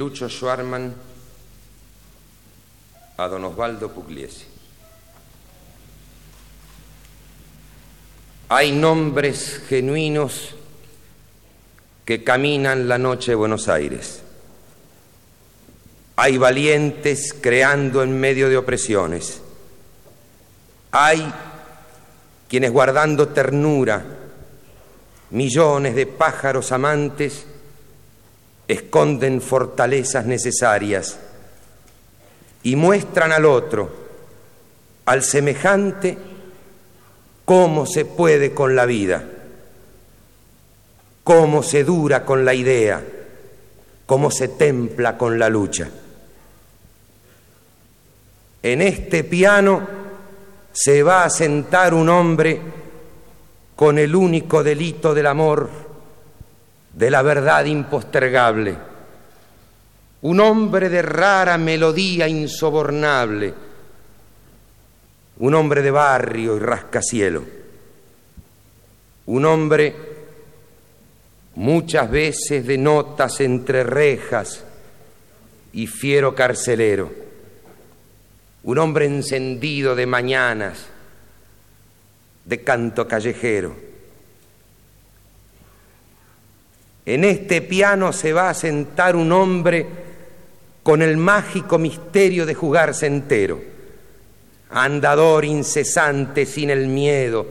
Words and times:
Lucho 0.00 0.30
Schwarman 0.30 0.94
a 3.18 3.28
don 3.28 3.44
Osvaldo 3.44 3.90
Pugliese. 3.90 4.46
Hay 8.48 8.72
nombres 8.72 9.60
genuinos 9.68 10.54
que 12.06 12.24
caminan 12.24 12.88
la 12.88 12.96
noche 12.96 13.32
de 13.32 13.34
Buenos 13.34 13.68
Aires. 13.68 14.22
Hay 16.16 16.38
valientes 16.38 17.34
creando 17.38 18.02
en 18.02 18.18
medio 18.18 18.48
de 18.48 18.56
opresiones. 18.56 19.42
Hay 20.92 21.30
quienes 22.48 22.72
guardando 22.72 23.28
ternura, 23.28 24.02
millones 25.28 25.94
de 25.94 26.06
pájaros 26.06 26.72
amantes, 26.72 27.44
esconden 28.72 29.40
fortalezas 29.40 30.26
necesarias 30.26 31.18
y 32.62 32.76
muestran 32.76 33.32
al 33.32 33.44
otro, 33.44 33.90
al 35.06 35.22
semejante, 35.22 36.16
cómo 37.44 37.86
se 37.86 38.04
puede 38.04 38.52
con 38.52 38.76
la 38.76 38.86
vida, 38.86 39.24
cómo 41.24 41.62
se 41.62 41.84
dura 41.84 42.24
con 42.24 42.44
la 42.44 42.54
idea, 42.54 43.02
cómo 44.06 44.30
se 44.30 44.48
templa 44.48 45.16
con 45.16 45.38
la 45.38 45.48
lucha. 45.48 45.88
En 48.62 48.82
este 48.82 49.24
piano 49.24 49.88
se 50.72 51.02
va 51.02 51.24
a 51.24 51.30
sentar 51.30 51.94
un 51.94 52.08
hombre 52.08 52.60
con 53.74 53.98
el 53.98 54.14
único 54.14 54.62
delito 54.62 55.14
del 55.14 55.26
amor 55.26 55.79
de 56.92 57.10
la 57.10 57.22
verdad 57.22 57.64
impostergable, 57.64 58.76
un 60.22 60.40
hombre 60.40 60.88
de 60.88 61.02
rara 61.02 61.56
melodía 61.56 62.28
insobornable, 62.28 63.54
un 65.38 65.54
hombre 65.54 65.82
de 65.82 65.90
barrio 65.90 66.56
y 66.56 66.58
rascacielo, 66.58 67.44
un 69.26 69.44
hombre 69.44 69.94
muchas 71.54 72.10
veces 72.10 72.66
de 72.66 72.76
notas 72.76 73.40
entre 73.40 73.84
rejas 73.84 74.64
y 75.72 75.86
fiero 75.86 76.34
carcelero, 76.34 77.10
un 78.64 78.78
hombre 78.78 79.06
encendido 79.06 79.94
de 79.94 80.06
mañanas, 80.06 80.86
de 82.44 82.62
canto 82.62 83.06
callejero 83.06 83.89
En 87.06 87.24
este 87.24 87.62
piano 87.62 88.12
se 88.12 88.32
va 88.32 88.50
a 88.50 88.54
sentar 88.54 89.16
un 89.16 89.32
hombre 89.32 89.86
con 90.82 91.02
el 91.02 91.16
mágico 91.16 91.78
misterio 91.78 92.46
de 92.46 92.54
jugarse 92.54 93.06
entero, 93.06 93.60
andador 94.70 95.44
incesante 95.44 96.46
sin 96.46 96.70
el 96.70 96.86
miedo, 96.86 97.46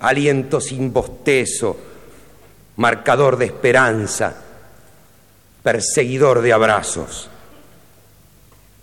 aliento 0.00 0.60
sin 0.60 0.92
bostezo, 0.92 1.76
marcador 2.76 3.36
de 3.36 3.46
esperanza, 3.46 4.34
perseguidor 5.62 6.40
de 6.40 6.52
abrazos. 6.52 7.28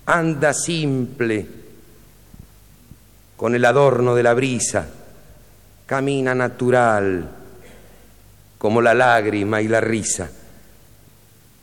Anda 0.06 0.53
simple, 0.53 1.46
con 3.35 3.56
el 3.56 3.63
adorno 3.66 4.16
de 4.16 4.24
la 4.24 4.34
brisa, 4.34 4.88
camina 5.85 6.35
natural, 6.35 7.38
como 8.59 8.81
la 8.81 8.94
lágrima 8.94 9.62
y 9.62 9.68
la 9.68 9.81
risa. 9.81 10.30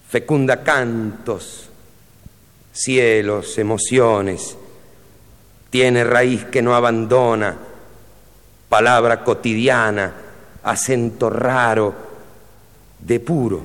Fecunda 0.08 0.64
cantos, 0.64 1.68
cielos, 2.72 3.58
emociones, 3.58 4.56
tiene 5.68 6.02
raíz 6.04 6.46
que 6.46 6.62
no 6.62 6.74
abandona, 6.74 7.54
palabra 8.68 9.22
cotidiana, 9.22 10.12
acento 10.62 11.28
raro, 11.28 11.94
de 12.98 13.20
puro, 13.20 13.62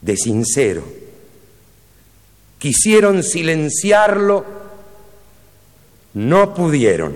de 0.00 0.16
sincero. 0.16 0.82
Quisieron 2.58 3.22
silenciarlo, 3.22 4.46
no 6.14 6.54
pudieron. 6.54 7.12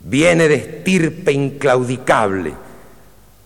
Viene 0.00 0.48
de 0.48 0.54
estirpe 0.56 1.30
inclaudicable 1.30 2.65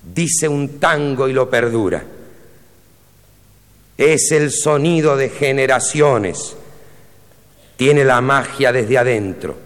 dice 0.03 0.49
un 0.49 0.79
tango 0.79 1.29
y 1.29 1.33
lo 1.33 1.49
perdura. 1.49 2.05
Es 3.97 4.33
el 4.33 4.51
sonido 4.51 5.17
de 5.17 5.29
generaciones, 5.29 6.57
tiene 7.77 8.05
la 8.05 8.21
magia 8.21 8.73
desde 8.73 8.99
adentro. 8.99 9.57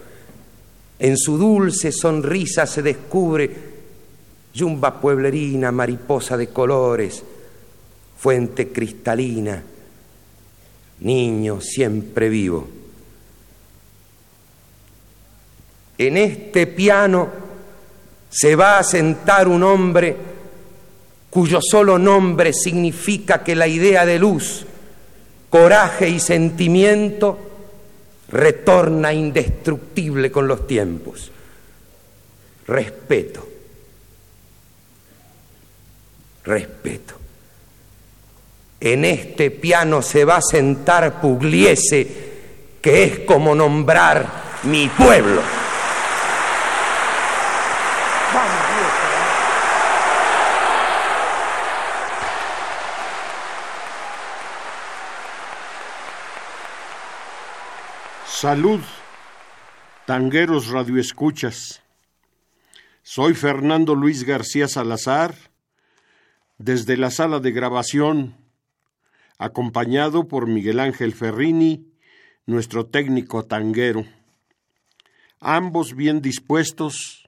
En 0.98 1.16
su 1.16 1.38
dulce 1.38 1.92
sonrisa 1.92 2.66
se 2.66 2.82
descubre 2.82 3.74
yumba 4.54 5.00
pueblerina, 5.00 5.72
mariposa 5.72 6.36
de 6.36 6.48
colores, 6.48 7.22
fuente 8.16 8.72
cristalina, 8.72 9.62
niño 11.00 11.60
siempre 11.60 12.28
vivo. 12.28 12.68
En 15.98 16.16
este 16.16 16.66
piano 16.66 17.43
se 18.34 18.56
va 18.56 18.78
a 18.78 18.82
sentar 18.82 19.46
un 19.46 19.62
hombre 19.62 20.16
cuyo 21.30 21.60
solo 21.62 22.00
nombre 22.00 22.52
significa 22.52 23.44
que 23.44 23.54
la 23.54 23.68
idea 23.68 24.04
de 24.04 24.18
luz, 24.18 24.66
coraje 25.48 26.08
y 26.08 26.18
sentimiento 26.18 27.38
retorna 28.30 29.12
indestructible 29.12 30.32
con 30.32 30.48
los 30.48 30.66
tiempos. 30.66 31.30
Respeto. 32.66 33.48
Respeto. 36.42 37.14
En 38.80 39.04
este 39.04 39.52
piano 39.52 40.02
se 40.02 40.24
va 40.24 40.38
a 40.38 40.42
sentar 40.42 41.20
Pugliese, 41.20 42.06
que 42.80 43.04
es 43.04 43.18
como 43.20 43.54
nombrar 43.54 44.60
mi 44.64 44.88
pueblo. 44.88 45.63
Salud, 58.44 58.80
tangueros 60.04 60.68
radioescuchas. 60.68 61.82
Soy 63.02 63.32
Fernando 63.32 63.94
Luis 63.94 64.24
García 64.24 64.68
Salazar, 64.68 65.34
desde 66.58 66.98
la 66.98 67.10
sala 67.10 67.40
de 67.40 67.52
grabación, 67.52 68.36
acompañado 69.38 70.28
por 70.28 70.46
Miguel 70.46 70.78
Ángel 70.78 71.14
Ferrini, 71.14 71.86
nuestro 72.44 72.84
técnico 72.84 73.46
tanguero. 73.46 74.04
Ambos 75.40 75.96
bien 75.96 76.20
dispuestos 76.20 77.26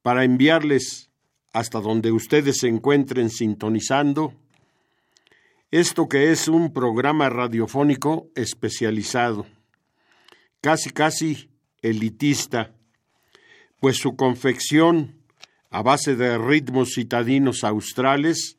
para 0.00 0.24
enviarles 0.24 1.10
hasta 1.52 1.80
donde 1.80 2.12
ustedes 2.12 2.60
se 2.60 2.68
encuentren 2.68 3.28
sintonizando, 3.28 4.32
esto 5.70 6.08
que 6.08 6.32
es 6.32 6.48
un 6.48 6.72
programa 6.72 7.28
radiofónico 7.28 8.30
especializado, 8.34 9.44
casi 10.60 10.90
casi 10.90 11.50
elitista, 11.82 12.72
pues 13.78 13.96
su 13.96 14.16
confección 14.16 15.16
a 15.70 15.82
base 15.82 16.16
de 16.16 16.36
ritmos 16.36 16.94
citadinos 16.94 17.64
australes, 17.64 18.56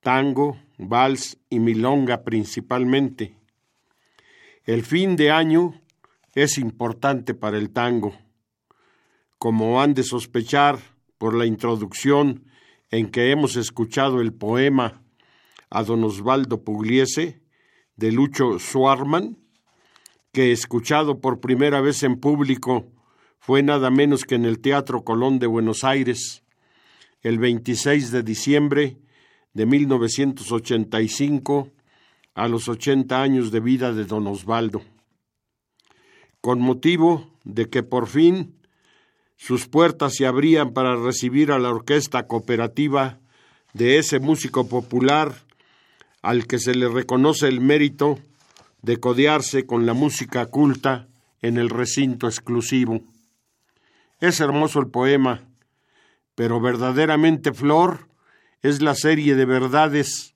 tango, 0.00 0.58
vals 0.78 1.38
y 1.50 1.60
milonga 1.60 2.24
principalmente. 2.24 3.36
El 4.64 4.82
fin 4.82 5.16
de 5.16 5.30
año 5.30 5.80
es 6.34 6.58
importante 6.58 7.34
para 7.34 7.58
el 7.58 7.70
tango, 7.70 8.16
como 9.38 9.80
han 9.82 9.94
de 9.94 10.02
sospechar 10.02 10.78
por 11.18 11.34
la 11.34 11.46
introducción 11.46 12.44
en 12.90 13.10
que 13.10 13.30
hemos 13.30 13.56
escuchado 13.56 14.20
el 14.20 14.32
poema 14.32 15.02
a 15.70 15.82
don 15.82 16.04
Osvaldo 16.04 16.64
Pugliese 16.64 17.42
de 17.96 18.12
Lucho 18.12 18.58
Schwarman, 18.58 19.41
que 20.32 20.50
escuchado 20.50 21.20
por 21.20 21.38
primera 21.40 21.82
vez 21.82 22.02
en 22.02 22.18
público 22.18 22.86
fue 23.38 23.62
nada 23.62 23.90
menos 23.90 24.24
que 24.24 24.34
en 24.34 24.46
el 24.46 24.60
Teatro 24.60 25.04
Colón 25.04 25.38
de 25.38 25.46
Buenos 25.46 25.84
Aires 25.84 26.42
el 27.20 27.38
26 27.38 28.10
de 28.10 28.22
diciembre 28.22 28.96
de 29.52 29.66
1985 29.66 31.68
a 32.34 32.48
los 32.48 32.66
80 32.66 33.20
años 33.20 33.52
de 33.52 33.60
vida 33.60 33.92
de 33.92 34.06
don 34.06 34.26
Osvaldo. 34.26 34.80
Con 36.40 36.60
motivo 36.60 37.30
de 37.44 37.68
que 37.68 37.82
por 37.82 38.06
fin 38.06 38.56
sus 39.36 39.68
puertas 39.68 40.14
se 40.14 40.26
abrían 40.26 40.72
para 40.72 40.96
recibir 40.96 41.52
a 41.52 41.58
la 41.58 41.68
orquesta 41.68 42.26
cooperativa 42.26 43.20
de 43.74 43.98
ese 43.98 44.18
músico 44.18 44.66
popular 44.66 45.34
al 46.22 46.46
que 46.46 46.58
se 46.58 46.74
le 46.74 46.88
reconoce 46.88 47.48
el 47.48 47.60
mérito 47.60 48.18
de 48.82 48.98
codearse 48.98 49.64
con 49.64 49.86
la 49.86 49.94
música 49.94 50.46
culta 50.46 51.08
en 51.40 51.56
el 51.56 51.70
recinto 51.70 52.26
exclusivo. 52.26 53.00
Es 54.20 54.40
hermoso 54.40 54.80
el 54.80 54.88
poema, 54.88 55.42
pero 56.34 56.60
verdaderamente 56.60 57.52
Flor 57.52 58.08
es 58.60 58.82
la 58.82 58.94
serie 58.94 59.34
de 59.34 59.44
verdades 59.44 60.34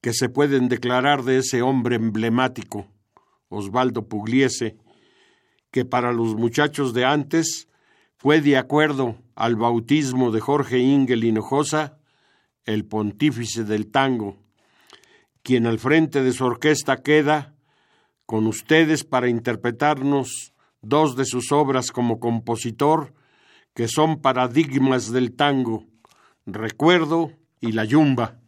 que 0.00 0.12
se 0.12 0.28
pueden 0.28 0.68
declarar 0.68 1.24
de 1.24 1.38
ese 1.38 1.62
hombre 1.62 1.96
emblemático, 1.96 2.86
Osvaldo 3.48 4.08
Pugliese, 4.08 4.76
que 5.70 5.84
para 5.84 6.12
los 6.12 6.36
muchachos 6.36 6.94
de 6.94 7.04
antes 7.04 7.68
fue 8.16 8.40
de 8.40 8.56
acuerdo 8.56 9.16
al 9.34 9.56
bautismo 9.56 10.30
de 10.30 10.40
Jorge 10.40 10.78
Ingel 10.78 11.24
Hinojosa, 11.24 11.98
el 12.64 12.84
pontífice 12.84 13.64
del 13.64 13.90
tango, 13.90 14.38
quien 15.46 15.68
al 15.68 15.78
frente 15.78 16.24
de 16.24 16.32
su 16.32 16.44
orquesta 16.44 17.04
queda 17.04 17.54
con 18.26 18.48
ustedes 18.48 19.04
para 19.04 19.28
interpretarnos 19.28 20.52
dos 20.82 21.14
de 21.14 21.24
sus 21.24 21.52
obras 21.52 21.92
como 21.92 22.18
compositor, 22.18 23.14
que 23.72 23.86
son 23.86 24.20
paradigmas 24.20 25.12
del 25.12 25.36
tango, 25.36 25.84
Recuerdo 26.46 27.30
y 27.60 27.70
La 27.70 27.84
Yumba. 27.84 28.40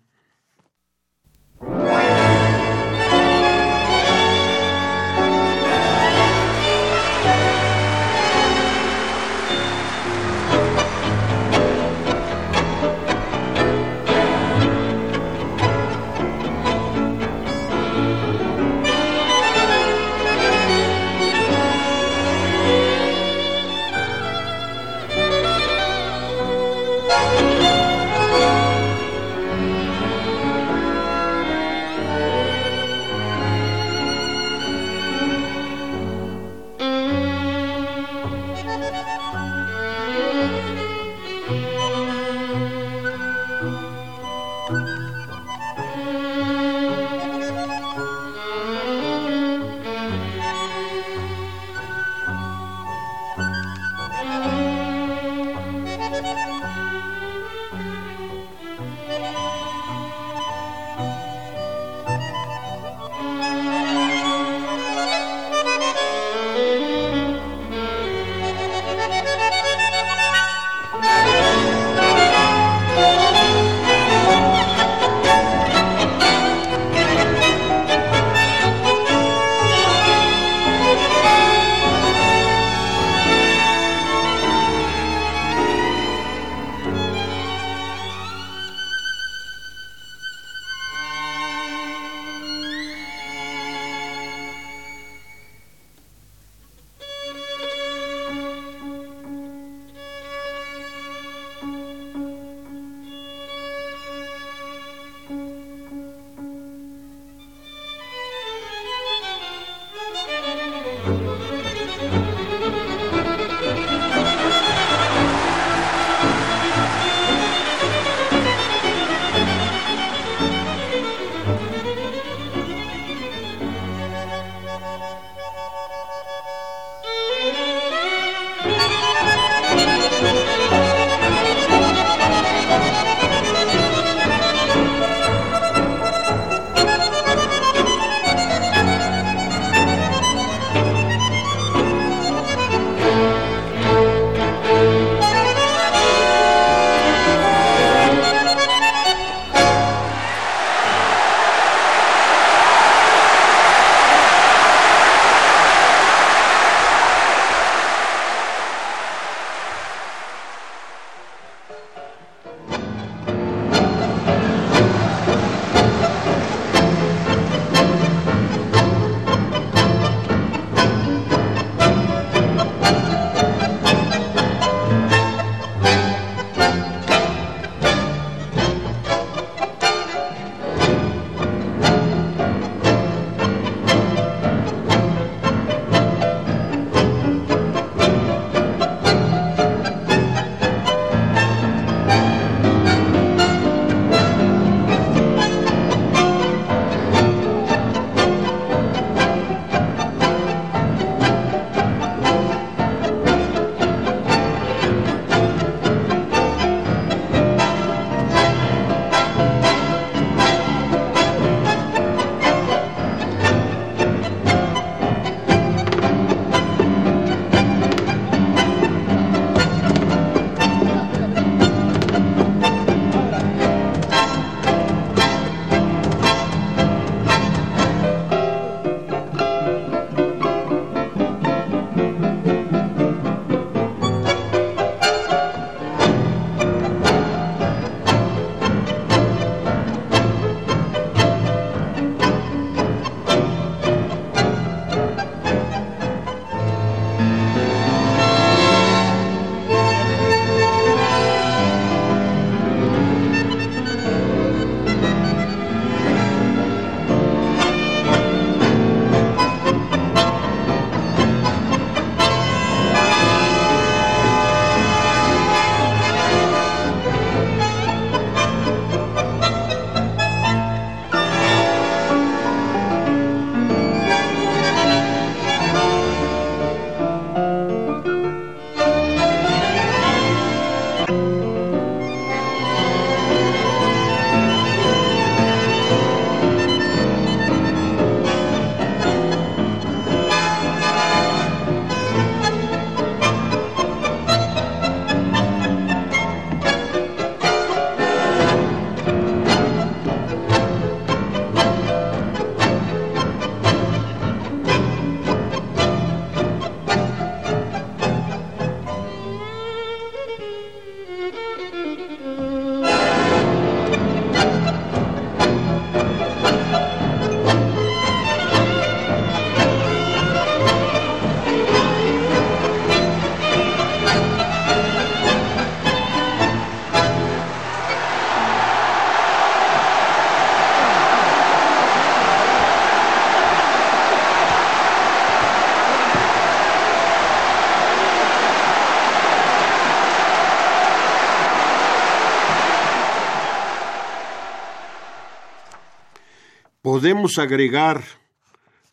Podemos 346.98 347.38
agregar 347.38 348.02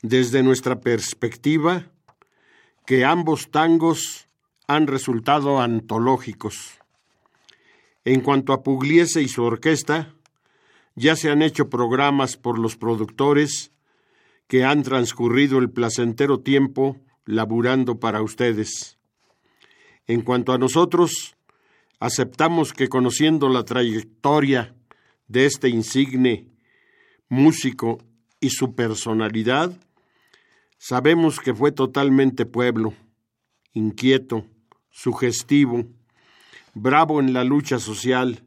desde 0.03 0.43
nuestra 0.43 0.79
perspectiva 0.79 1.87
que 2.85 3.03
ambos 3.03 3.49
tangos 3.49 4.27
han 4.67 4.85
resultado 4.85 5.59
antológicos. 5.59 6.77
En 8.03 8.21
cuanto 8.21 8.53
a 8.53 8.61
Pugliese 8.61 9.23
y 9.23 9.27
su 9.27 9.41
orquesta, 9.41 10.13
ya 10.93 11.15
se 11.15 11.31
han 11.31 11.41
hecho 11.41 11.67
programas 11.67 12.37
por 12.37 12.59
los 12.59 12.77
productores 12.77 13.71
que 14.47 14.63
han 14.63 14.83
transcurrido 14.83 15.57
el 15.57 15.71
placentero 15.71 16.41
tiempo 16.41 16.97
laburando 17.25 17.99
para 17.99 18.21
ustedes. 18.21 18.99
En 20.05 20.21
cuanto 20.21 20.53
a 20.53 20.59
nosotros, 20.59 21.35
aceptamos 21.99 22.71
que 22.71 22.87
conociendo 22.87 23.49
la 23.49 23.63
trayectoria 23.63 24.75
de 25.27 25.47
este 25.47 25.69
insigne 25.69 26.54
músico 27.29 27.99
y 28.39 28.49
su 28.49 28.75
personalidad, 28.75 29.71
sabemos 30.77 31.39
que 31.39 31.53
fue 31.53 31.71
totalmente 31.71 32.45
pueblo, 32.45 32.93
inquieto, 33.73 34.45
sugestivo, 34.89 35.85
bravo 36.73 37.19
en 37.19 37.33
la 37.33 37.43
lucha 37.43 37.79
social, 37.79 38.43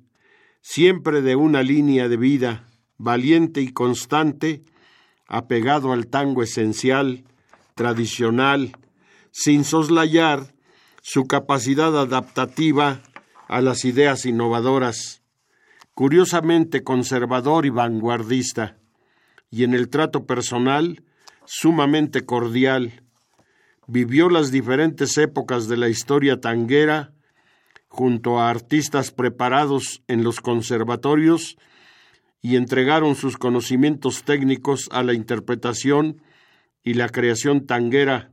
siempre 0.60 1.22
de 1.22 1.36
una 1.36 1.62
línea 1.62 2.08
de 2.08 2.16
vida, 2.16 2.64
valiente 2.96 3.60
y 3.60 3.72
constante, 3.72 4.62
apegado 5.26 5.92
al 5.92 6.06
tango 6.06 6.42
esencial, 6.42 7.24
tradicional, 7.74 8.76
sin 9.30 9.64
soslayar 9.64 10.54
su 11.02 11.26
capacidad 11.26 11.96
adaptativa 11.98 13.02
a 13.46 13.60
las 13.60 13.84
ideas 13.84 14.26
innovadoras, 14.26 15.22
curiosamente 15.98 16.84
conservador 16.84 17.66
y 17.66 17.70
vanguardista, 17.70 18.76
y 19.50 19.64
en 19.64 19.74
el 19.74 19.88
trato 19.88 20.26
personal 20.26 21.02
sumamente 21.44 22.24
cordial. 22.24 23.02
Vivió 23.88 24.30
las 24.30 24.52
diferentes 24.52 25.18
épocas 25.18 25.66
de 25.66 25.76
la 25.76 25.88
historia 25.88 26.40
tanguera 26.40 27.14
junto 27.88 28.38
a 28.38 28.48
artistas 28.48 29.10
preparados 29.10 30.04
en 30.06 30.22
los 30.22 30.40
conservatorios 30.40 31.58
y 32.40 32.54
entregaron 32.54 33.16
sus 33.16 33.36
conocimientos 33.36 34.22
técnicos 34.22 34.88
a 34.92 35.02
la 35.02 35.14
interpretación 35.14 36.22
y 36.84 36.94
la 36.94 37.08
creación 37.08 37.66
tanguera, 37.66 38.30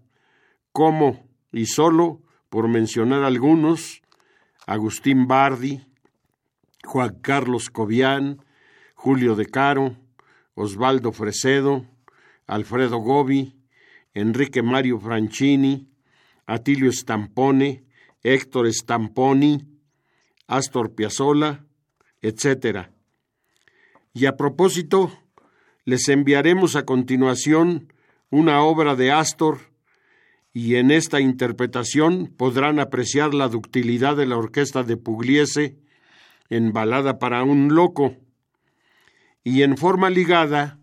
como 0.72 1.28
y 1.52 1.66
solo, 1.66 2.22
por 2.50 2.68
mencionar 2.68 3.24
algunos, 3.24 4.04
Agustín 4.68 5.26
Bardi, 5.26 5.82
Juan 6.86 7.20
Carlos 7.22 7.70
Cobian, 7.70 8.44
Julio 8.94 9.36
De 9.36 9.46
Caro, 9.46 9.98
Osvaldo 10.54 11.12
Fresedo, 11.12 11.86
Alfredo 12.48 12.98
Gobi, 12.98 13.56
Enrique 14.14 14.62
Mario 14.62 15.00
Franchini, 15.00 15.90
Atilio 16.46 16.92
Stampone, 16.92 17.84
Héctor 18.24 18.72
Stamponi, 18.72 19.62
Astor 20.48 20.96
Piazzolla, 20.96 21.66
etc. 22.22 22.90
Y 24.14 24.26
a 24.28 24.38
propósito, 24.38 25.12
les 25.84 26.08
enviaremos 26.08 26.76
a 26.76 26.86
continuación 26.86 27.92
una 28.30 28.62
obra 28.62 28.96
de 28.96 29.12
Astor 29.12 29.60
y 30.54 30.76
en 30.76 30.90
esta 30.90 31.20
interpretación 31.20 32.34
podrán 32.38 32.80
apreciar 32.80 33.34
la 33.34 33.50
ductilidad 33.50 34.16
de 34.16 34.26
la 34.26 34.38
orquesta 34.38 34.84
de 34.84 34.98
Pugliese 34.98 35.78
en 36.50 36.74
Balada 36.74 37.20
para 37.20 37.44
un 37.44 37.74
Loco 37.74 38.16
y 39.44 39.64
en 39.64 39.78
forma 39.78 40.10
ligada 40.10 40.80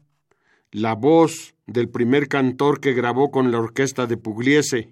la 0.70 0.94
voz 0.94 1.54
del 1.66 1.88
primer 1.88 2.28
cantor 2.28 2.80
que 2.80 2.94
grabó 2.94 3.30
con 3.30 3.50
la 3.52 3.58
orquesta 3.58 4.06
de 4.06 4.16
Pugliese, 4.16 4.90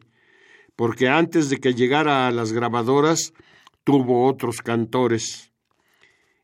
porque 0.77 1.09
antes 1.09 1.51
de 1.51 1.59
que 1.59 1.75
llegara 1.75 2.27
a 2.27 2.31
las 2.31 2.53
grabadoras 2.53 3.33
tuvo 3.85 4.27
otros 4.27 4.59
cantores. 4.59 5.53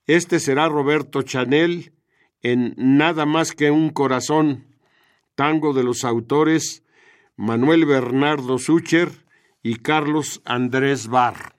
Este 0.07 0.41
será 0.41 0.69
Roberto 0.69 1.23
Chanel 1.23 1.93
en 2.43 2.75
Nada 2.77 3.27
más 3.27 3.53
que 3.53 3.71
un 3.71 3.91
corazón, 3.91 4.67
tango 5.35 5.73
de 5.73 5.83
los 5.83 6.05
autores 6.05 6.83
Manuel 7.37 7.85
Bernardo 7.85 8.59
Sucher 8.59 9.11
y 9.63 9.77
Carlos 9.77 10.41
Andrés 10.45 11.09
Barr. 11.09 11.55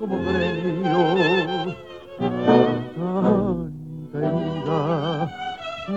Como 0.00 0.16
premio. 0.16 1.76
Tanta 2.94 4.18
herida, 4.18 5.30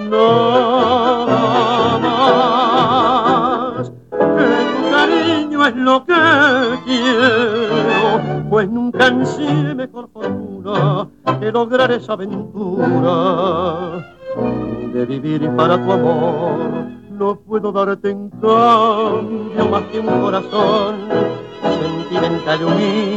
nada 0.10 1.98
más. 2.04 3.92
Que 4.12 4.48
tu 4.76 4.82
cariño 4.92 5.66
es 5.66 5.76
lo 5.78 6.06
que 6.06 6.22
quiero, 6.86 8.50
pues 8.50 8.70
nunca 8.70 9.08
ansí 9.08 9.48
mejor 9.76 10.10
fortuna 10.12 11.08
que 11.40 11.52
lograr 11.52 11.92
esa 11.92 12.14
aventura 12.14 14.06
de 14.94 15.06
vivir 15.06 15.50
para 15.56 15.82
tu 15.84 15.92
amor. 15.92 16.60
No 17.12 17.36
puedo 17.36 17.72
darte 17.72 18.10
en 18.10 18.30
cambio 18.32 19.66
más 19.72 19.84
que 19.84 20.00
un 20.00 20.08
corazón 20.22 20.96
sentimental 21.62 22.60
y 22.60 22.64
humilde 22.64 23.13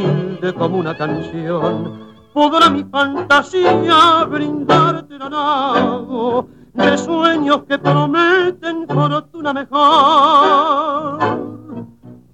como 0.57 0.77
una 0.77 0.95
canción. 0.95 2.07
Podrá 2.33 2.69
mi 2.69 2.83
fantasía 2.83 4.25
brindarte 4.29 5.17
nago 5.17 6.47
de 6.73 6.97
sueños 6.97 7.63
que 7.67 7.79
prometen 7.79 8.87
fortuna 8.87 9.53
mejor. 9.53 11.19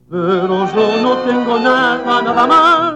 Pero 0.10 0.66
yo 0.74 1.02
no 1.02 1.16
tengo 1.26 1.60
nada, 1.60 2.22
nada 2.22 2.48
más 2.48 2.94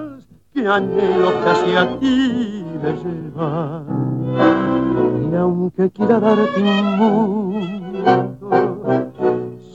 que 0.54 0.68
anhelo 0.68 1.32
que 1.42 1.50
hacia 1.50 2.00
ti 2.00 2.66
me 2.82 2.94
lleva. 2.94 3.84
Y 5.32 5.36
aunque 5.36 5.90
quiera 5.92 6.20
darte 6.20 6.62
un 6.62 6.98
mundo, 6.98 7.88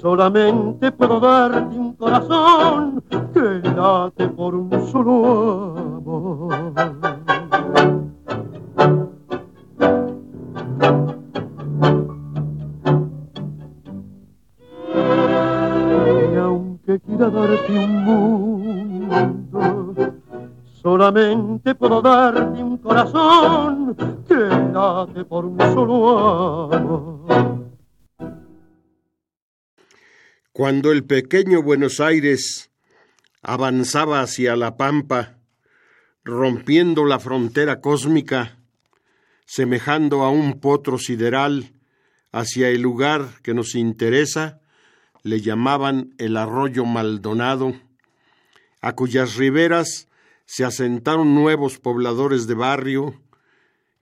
Solamente 0.03 0.91
puedo 0.91 1.21
darte 1.21 1.79
un 1.79 1.82
mundo, 18.05 19.95
solamente 20.83 21.75
puedo 21.75 22.03
darte 22.03 22.63
un 22.63 22.79
corazón 22.79 23.97
que 24.29 24.35
late 24.35 25.25
por 25.25 25.45
un 25.47 25.59
solo 25.59 26.73
amor. 26.73 27.73
Cuando 30.53 30.93
el 30.93 31.05
pequeño 31.05 31.63
Buenos 31.63 31.99
Aires 32.01 32.71
avanzaba 33.43 34.21
hacia 34.21 34.55
la 34.55 34.77
pampa, 34.77 35.39
rompiendo 36.25 37.05
la 37.05 37.19
frontera 37.19 37.81
cósmica, 37.81 38.59
semejando 39.47 40.23
a 40.23 40.31
un 40.31 40.61
potro 40.61 40.99
sideral 40.99 41.73
hacia 42.33 42.69
el 42.69 42.83
lugar 42.83 43.29
que 43.43 43.55
nos 43.55 43.75
interesa, 43.75 44.61
le 45.23 45.41
llamaban 45.41 46.15
el 46.19 46.37
arroyo 46.37 46.85
Maldonado, 46.85 47.75
a 48.83 48.93
cuyas 48.93 49.37
riberas 49.37 50.09
se 50.45 50.65
asentaron 50.65 51.35
nuevos 51.35 51.79
pobladores 51.79 52.47
de 52.47 52.55
barrio 52.55 53.23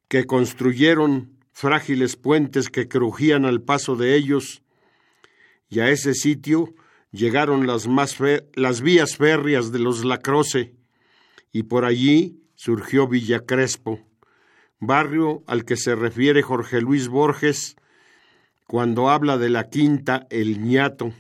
que 0.08 0.26
construyeron 0.26 1.38
frágiles 1.52 2.16
puentes 2.16 2.68
que 2.70 2.88
crujían 2.88 3.44
al 3.44 3.62
paso 3.62 3.94
de 3.94 4.16
ellos 4.16 4.62
y 5.68 5.78
a 5.80 5.90
ese 5.90 6.14
sitio 6.14 6.74
llegaron 7.12 7.66
las, 7.66 7.86
más 7.86 8.16
las 8.54 8.80
vías 8.80 9.16
férreas 9.16 9.70
de 9.70 9.78
los 9.78 10.04
Lacroce, 10.04 10.74
y 11.52 11.64
por 11.64 11.84
allí 11.84 12.42
surgió 12.54 13.06
Villa 13.06 13.40
Crespo, 13.40 14.00
barrio 14.78 15.42
al 15.46 15.64
que 15.64 15.76
se 15.76 15.94
refiere 15.94 16.42
Jorge 16.42 16.80
Luis 16.80 17.08
Borges 17.08 17.76
cuando 18.66 19.10
habla 19.10 19.36
de 19.36 19.50
la 19.50 19.68
quinta 19.68 20.26
El 20.30 20.62
ñato. 20.62 21.12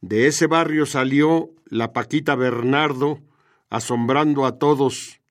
De 0.00 0.26
ese 0.26 0.46
barrio 0.46 0.86
salió 0.86 1.50
la 1.72 1.94
Paquita 1.94 2.34
Bernardo, 2.34 3.22
asombrando 3.70 4.44
a 4.44 4.58
todos 4.58 5.22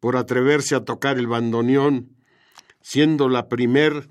por 0.00 0.18
atreverse 0.18 0.74
a 0.74 0.84
tocar 0.84 1.16
el 1.16 1.26
bandoneón, 1.26 2.14
siendo 2.82 3.30
la 3.30 3.48
primer 3.48 4.10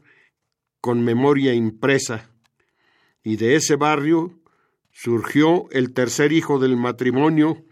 con 0.80 1.04
memoria 1.04 1.54
impresa 1.54 2.32
y 3.24 3.36
de 3.36 3.58
ese 3.58 3.76
barrio 3.76 4.40
surgió 4.92 5.70
el 5.70 5.94
tercer 5.94 6.32
hijo 6.32 6.58
del 6.58 6.78
matrimonio 6.78 7.64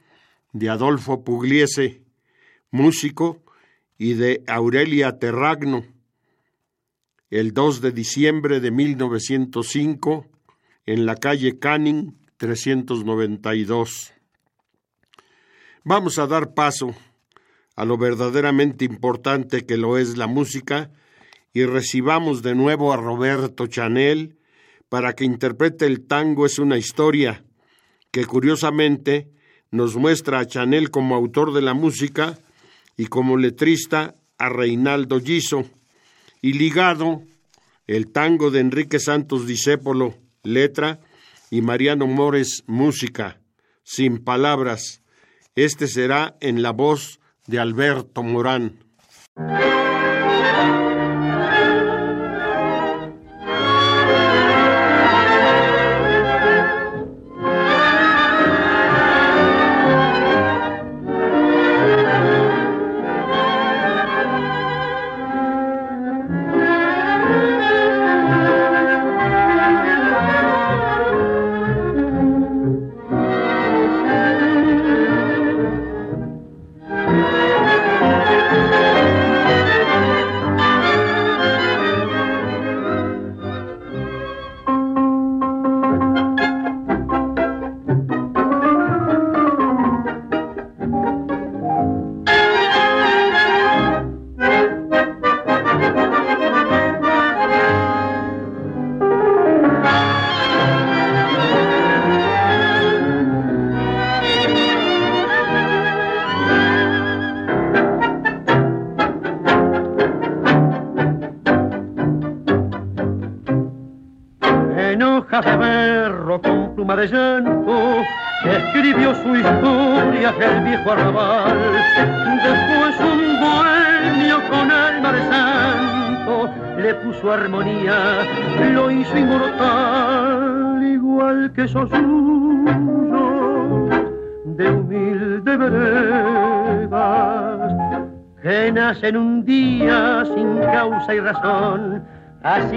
de 0.54 0.70
Adolfo 0.70 1.24
Pugliese, 1.24 2.04
músico, 2.70 3.44
y 3.98 4.14
de 4.14 4.44
Aurelia 4.46 5.18
Terragno. 5.18 5.84
El 7.32 7.56
2 7.56 7.82
de 7.82 7.92
diciembre 7.92 8.60
de 8.60 8.70
1905, 8.70 10.28
en 10.86 11.08
la 11.08 11.16
calle 11.16 11.58
Canning 11.58 12.20
392. 12.40 14.14
Vamos 15.84 16.20
a 16.20 16.26
dar 16.26 16.54
paso 16.54 16.96
a 17.76 17.84
lo 17.84 17.98
verdaderamente 17.98 18.86
importante 18.86 19.66
que 19.66 19.76
lo 19.76 19.98
es 19.98 20.18
la 20.18 20.28
música 20.28 20.90
y 21.54 21.66
recibamos 21.66 22.42
de 22.42 22.56
nuevo 22.56 22.94
a 22.94 22.98
Roberto 22.98 23.68
Chanel, 23.68 24.38
para 24.88 25.14
que 25.14 25.26
interprete 25.26 25.86
el 25.86 26.08
tango 26.08 26.46
es 26.46 26.60
una 26.60 26.78
historia 26.78 27.44
que 28.10 28.26
curiosamente 28.26 29.30
nos 29.70 29.98
muestra 29.98 30.40
a 30.40 30.46
Chanel 30.46 30.92
como 30.92 31.16
autor 31.16 31.54
de 31.54 31.62
la 31.62 31.74
música 31.74 32.40
y 32.96 33.08
como 33.08 33.36
letrista 33.36 34.16
a 34.38 34.48
Reinaldo 34.48 35.20
Giso, 35.20 35.66
y 36.42 36.54
ligado 36.54 37.22
el 37.86 38.12
tango 38.12 38.50
de 38.50 38.62
Enrique 38.62 39.00
Santos 39.00 39.46
Discépolo, 39.46 40.16
letra, 40.44 41.02
y 41.50 41.62
Mariano 41.62 42.08
Mores, 42.08 42.64
música, 42.68 43.42
sin 43.84 44.20
palabras. 44.20 45.02
Este 45.56 45.88
será 45.88 46.38
en 46.42 46.62
la 46.62 46.72
voz 46.72 47.20
de 47.48 47.60
Alberto 47.60 48.24
Morán. 48.24 48.86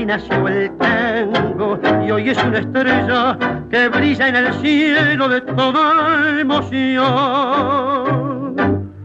Y 0.03 0.07
nació 0.07 0.49
el 0.49 0.77
tango 0.79 1.79
y 2.05 2.11
hoy 2.11 2.31
es 2.31 2.43
una 2.43 2.59
estrella 2.59 3.39
que 3.71 3.89
brilla 3.89 4.29
en 4.29 4.37
el 4.37 4.53
cielo 4.55 5.29
de 5.29 5.41
toda 5.43 6.41
emoción. 6.41 6.83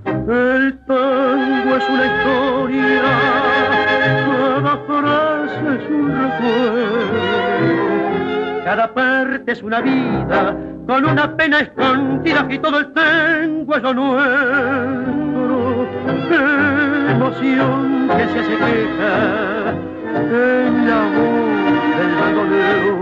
El 0.05 0.79
tango 0.88 1.75
es 1.77 1.89
una 1.89 2.05
historia, 2.07 3.03
cada 4.25 4.77
frase 4.88 5.75
es 5.75 5.89
un 5.89 6.07
recuerdo, 6.17 7.19
cada 8.65 8.93
parte 8.93 9.51
es 9.51 9.62
una 9.62 9.81
vida 9.81 10.55
con 10.88 11.05
una 11.05 11.38
pena 11.38 11.60
escondida 11.60 12.47
y 12.49 12.57
todo 12.57 12.79
el 12.79 12.91
tango 12.93 13.75
es 13.75 13.83
lo 13.83 13.93
nuestro. 13.93 15.17
Emoción 17.10 18.10
que 18.10 18.27
se 18.29 18.39
hace 18.39 19.87
en 20.17 20.88
la 20.88 21.01
voz 21.15 21.97
del 21.97 22.12
bandolero. 22.15 22.97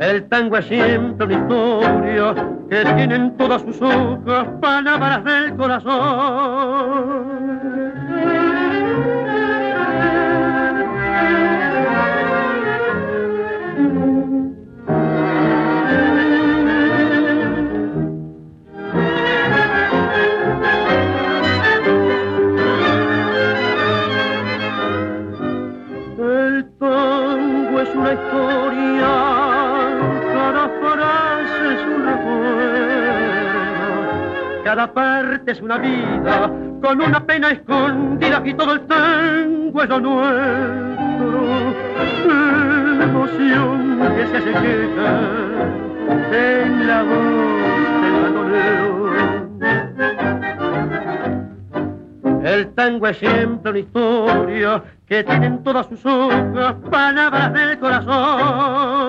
El 0.00 0.28
tango 0.28 0.56
es 0.56 0.64
siempre 0.66 1.26
una 1.26 1.34
historia 1.34 2.34
que 2.68 2.84
tienen 2.96 3.36
todas 3.36 3.62
sus 3.62 3.80
hojas 3.80 4.48
palabras 4.60 5.24
del 5.24 5.56
corazón. 5.56 6.60
Cada 34.70 34.86
parte 34.94 35.50
es 35.50 35.60
una 35.60 35.78
vida, 35.78 36.48
con 36.80 37.02
una 37.02 37.26
pena 37.26 37.50
escondida 37.50 38.40
y 38.44 38.54
todo 38.54 38.74
el 38.74 38.82
tango 38.86 39.82
es 39.82 39.88
lo 39.88 39.98
nuestro. 39.98 41.40
Emoción 43.02 43.98
que 44.16 44.26
se 44.28 44.36
hace 44.36 44.54
en 46.62 46.86
la 46.86 47.02
voz 47.02 47.18
del 48.00 48.22
bandolero. 48.22 49.12
El 52.44 52.72
tango 52.74 53.08
es 53.08 53.18
siempre 53.18 53.70
una 53.72 53.80
historia 53.80 54.84
que 55.08 55.24
tienen 55.24 55.64
todas 55.64 55.88
sus 55.88 56.06
hojas 56.06 56.76
palabras 56.88 57.52
del 57.54 57.76
corazón. 57.80 59.00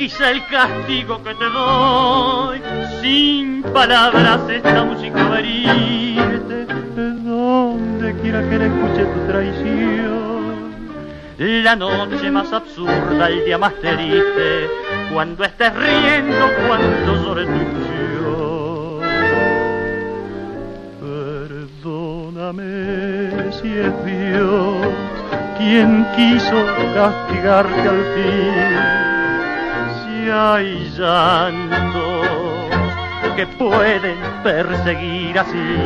El 0.00 0.46
castigo 0.46 1.22
que 1.22 1.34
te 1.34 1.44
doy. 1.44 2.62
Sin 3.02 3.62
palabras 3.62 4.40
esta 4.48 4.82
música 4.82 5.28
va 5.28 5.36
a 5.36 5.40
herirte, 5.40 6.64
donde 6.96 8.14
quiera 8.22 8.40
que 8.48 8.58
le 8.58 8.66
escuche 8.66 9.04
tu 9.04 9.26
traición. 9.30 10.70
La 11.36 11.76
noche 11.76 12.30
más 12.30 12.50
absurda, 12.50 13.28
el 13.28 13.44
día 13.44 13.58
más 13.58 13.74
triste, 13.74 14.70
cuando 15.12 15.44
estés 15.44 15.74
riendo, 15.74 16.48
cuando 16.66 17.22
sobre 17.22 17.44
tu 17.44 17.52
ilusión. 17.52 19.00
Perdóname 21.82 23.52
si 23.52 23.68
es 23.68 24.04
Dios 24.06 24.86
quien 25.58 26.06
quiso 26.16 26.56
castigarte 26.94 27.80
al 27.86 28.02
fin 28.14 29.09
hay 30.28 30.92
llantos 30.96 32.26
que 33.36 33.46
pueden 33.46 34.18
perseguir 34.42 35.38
así. 35.38 35.76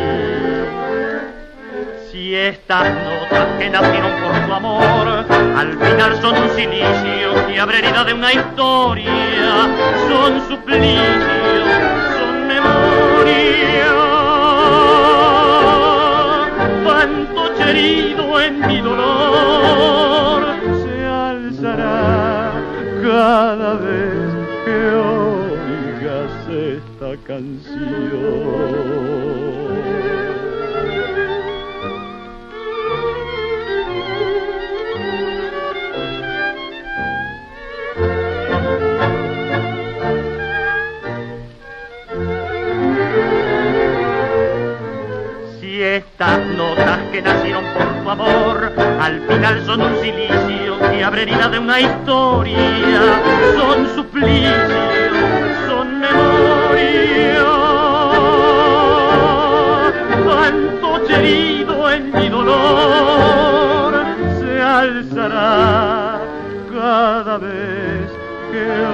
Si 2.11 2.35
estas 2.35 2.85
notas 2.90 3.47
que 3.59 3.70
nacieron 3.70 4.12
por 4.23 4.47
tu 4.47 4.53
amor, 4.53 5.25
al 5.57 5.79
final 5.79 6.20
son 6.20 6.37
un 6.37 6.51
silicio 6.51 7.47
que 7.47 7.61
abre 7.61 7.79
herida 7.79 8.05
de 8.05 8.14
una 8.14 8.33
historia, 8.33 9.68
son 10.09 10.49
suplicio, 10.49 11.03
son 12.18 12.47
memoria. 12.47 13.92
Cuánto 16.85 17.62
herido 17.62 18.40
en 18.40 18.66
mi 18.66 18.81
dolor 18.81 20.44
cada 23.14 23.74
vez 23.74 24.24
canción. 27.27 28.74
De 51.55 51.61
una 51.61 51.81
historia, 51.81 53.23
son 53.57 53.95
suplicio 53.95 54.51
Cuánto 60.25 61.09
herido 61.09 61.93
en 61.93 62.12
mi 62.12 62.29
dolor 62.29 63.95
se 64.40 64.61
alzará 64.61 66.21
cada 66.73 67.38
vez 67.38 68.11
que 68.51 68.93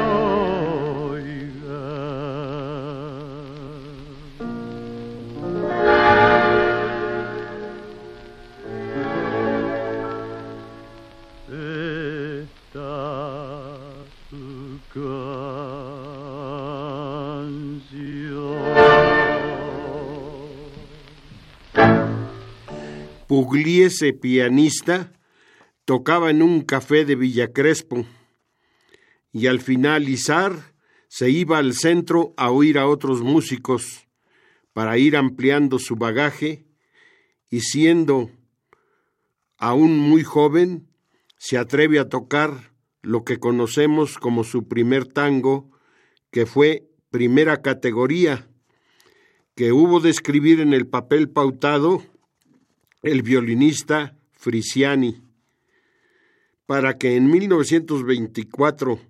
Pugliese, 23.51 24.13
pianista, 24.13 25.13
tocaba 25.85 26.31
en 26.31 26.41
un 26.41 26.61
café 26.61 27.05
de 27.05 27.17
Villa 27.17 27.53
Crespo. 27.53 28.07
Y 29.33 29.49
al 29.49 29.59
finalizar 29.59 30.73
se 31.09 31.31
iba 31.31 31.59
al 31.59 31.75
centro 31.75 32.33
a 32.37 32.53
oír 32.53 32.79
a 32.79 32.87
otros 32.87 33.23
músicos 33.23 34.07
para 34.73 34.99
ir 34.99 35.17
ampliando 35.17 35.81
su 35.81 35.97
bagaje 35.97 36.65
y 37.51 37.63
siendo 37.63 38.31
aún 39.59 39.99
muy 39.99 40.23
joven, 40.23 40.87
se 41.37 41.59
atreve 41.59 41.99
a 41.99 42.09
tocar 42.09 42.73
lo 43.03 43.25
que 43.25 43.41
conocemos 43.41 44.19
como 44.19 44.45
su 44.45 44.69
primer 44.69 45.07
tango, 45.07 45.73
que 46.31 46.47
fue 46.47 46.89
primera 47.11 47.63
categoría, 47.63 48.49
que 49.57 49.73
hubo 49.73 49.99
de 49.99 50.11
escribir 50.11 50.61
en 50.61 50.73
el 50.73 50.87
papel 50.87 51.31
pautado 51.31 52.01
el 53.03 53.23
violinista 53.23 54.17
Frisiani, 54.33 55.23
para 56.67 56.99
que 56.99 57.17
en 57.17 57.31
1924 57.31 59.01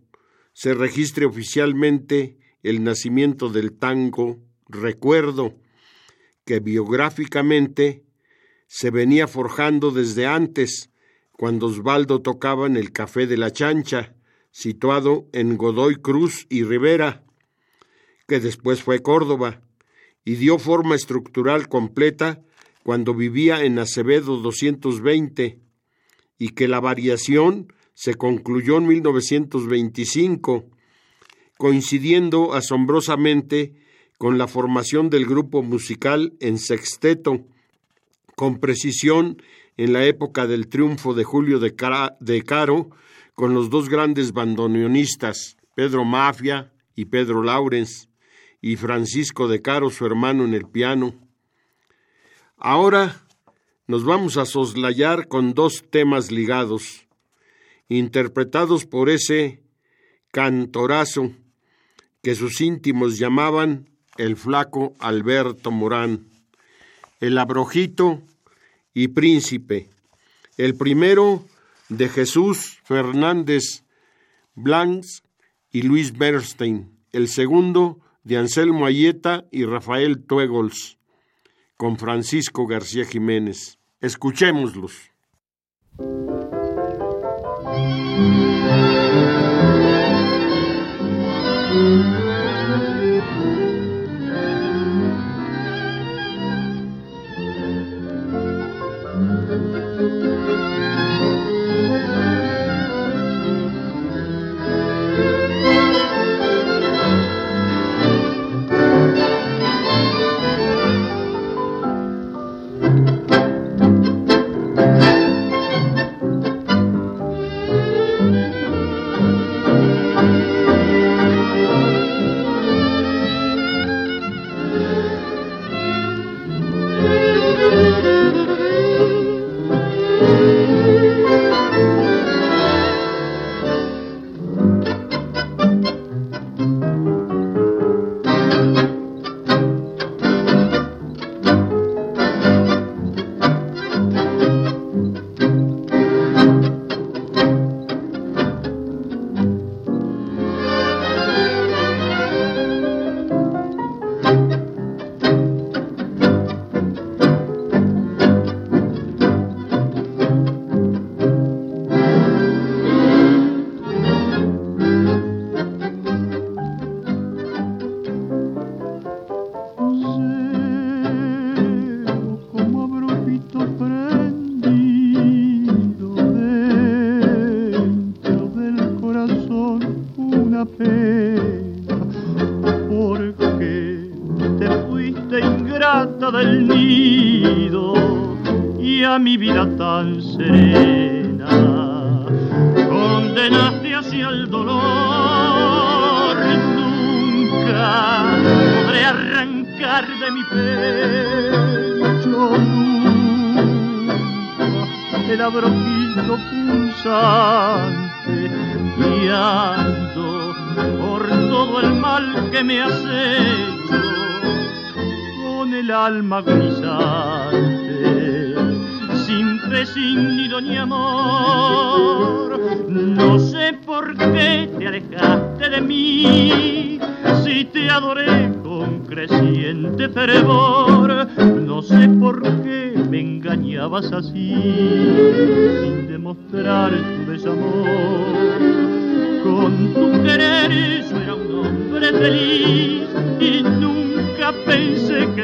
se 0.53 0.75
registre 0.75 1.27
oficialmente 1.27 2.39
el 2.63 2.85
nacimiento 2.85 3.49
del 3.49 3.73
tango 3.73 4.39
Recuerdo, 4.69 5.57
que 6.45 6.61
biográficamente 6.61 8.05
se 8.69 8.91
venía 8.91 9.27
forjando 9.27 9.91
desde 9.91 10.27
antes, 10.27 10.91
cuando 11.33 11.67
Osvaldo 11.67 12.23
tocaba 12.23 12.69
en 12.69 12.77
el 12.77 12.93
Café 12.93 13.27
de 13.27 13.37
la 13.37 13.51
Chancha, 13.51 14.15
situado 14.53 15.29
en 15.33 15.57
Godoy 15.57 15.97
Cruz 15.97 16.47
y 16.49 16.63
Rivera, 16.63 17.25
que 18.29 18.39
después 18.39 18.83
fue 18.83 19.03
Córdoba, 19.03 19.61
y 20.25 20.37
dio 20.37 20.59
forma 20.59 20.95
estructural 20.95 21.69
completa 21.69 22.45
cuando 22.83 23.15
vivía 23.15 23.65
en 23.65 23.79
Acevedo 23.79 24.37
220, 24.39 25.61
y 26.39 26.49
que 26.51 26.69
la 26.69 26.81
variación 26.81 27.73
se 27.95 28.15
concluyó 28.15 28.79
en 28.79 28.87
1925, 28.87 30.65
coincidiendo 31.59 32.55
asombrosamente 32.55 33.75
con 34.17 34.39
la 34.39 34.49
formación 34.49 35.11
del 35.11 35.27
grupo 35.27 35.63
musical 35.63 36.35
en 36.41 36.59
sexteto, 36.59 37.47
con 38.37 38.59
precisión 38.59 39.43
en 39.77 39.93
la 39.93 40.05
época 40.05 40.47
del 40.47 40.69
triunfo 40.69 41.15
de 41.15 41.25
Julio 41.25 41.59
de, 41.59 41.75
Caro, 41.75 42.91
con 43.35 43.55
los 43.55 43.71
dos 43.71 43.89
grandes 43.89 44.33
bandoneonistas, 44.33 45.57
Pedro 45.75 46.05
Mafia 46.05 46.73
y 46.95 47.07
Pedro 47.07 47.43
Laurens, 47.43 48.09
y 48.63 48.77
Francisco 48.77 49.49
de 49.49 49.63
Caro, 49.63 49.91
su 49.91 50.05
hermano, 50.05 50.45
en 50.45 50.55
el 50.55 50.67
piano. 50.67 51.15
Ahora 52.63 53.23
nos 53.87 54.05
vamos 54.05 54.37
a 54.37 54.45
soslayar 54.45 55.29
con 55.29 55.55
dos 55.55 55.83
temas 55.89 56.31
ligados, 56.31 57.07
interpretados 57.89 58.85
por 58.85 59.09
ese 59.09 59.63
cantorazo 60.31 61.33
que 62.23 62.35
sus 62.35 62.61
íntimos 62.61 63.19
llamaban 63.19 63.89
el 64.19 64.37
flaco 64.37 64.93
Alberto 64.99 65.71
Morán, 65.71 66.27
el 67.21 67.39
abrojito 67.39 68.21
y 68.93 69.09
príncipe, 69.09 69.89
el 70.59 70.75
primero 70.75 71.43
de 71.89 72.11
Jesús 72.11 72.79
Fernández 72.85 73.85
Blancs 74.55 75.23
y 75.73 75.81
Luis 75.81 76.19
Bernstein, 76.19 76.91
el 77.13 77.29
segundo 77.29 78.01
de 78.23 78.37
Anselmo 78.37 78.85
Ayeta 78.85 79.47
y 79.51 79.65
Rafael 79.65 80.23
Tuegols, 80.27 81.00
con 81.81 81.97
Francisco 81.97 82.67
García 82.67 83.07
Jiménez. 83.07 83.79
Escuchémoslos. 84.03 85.13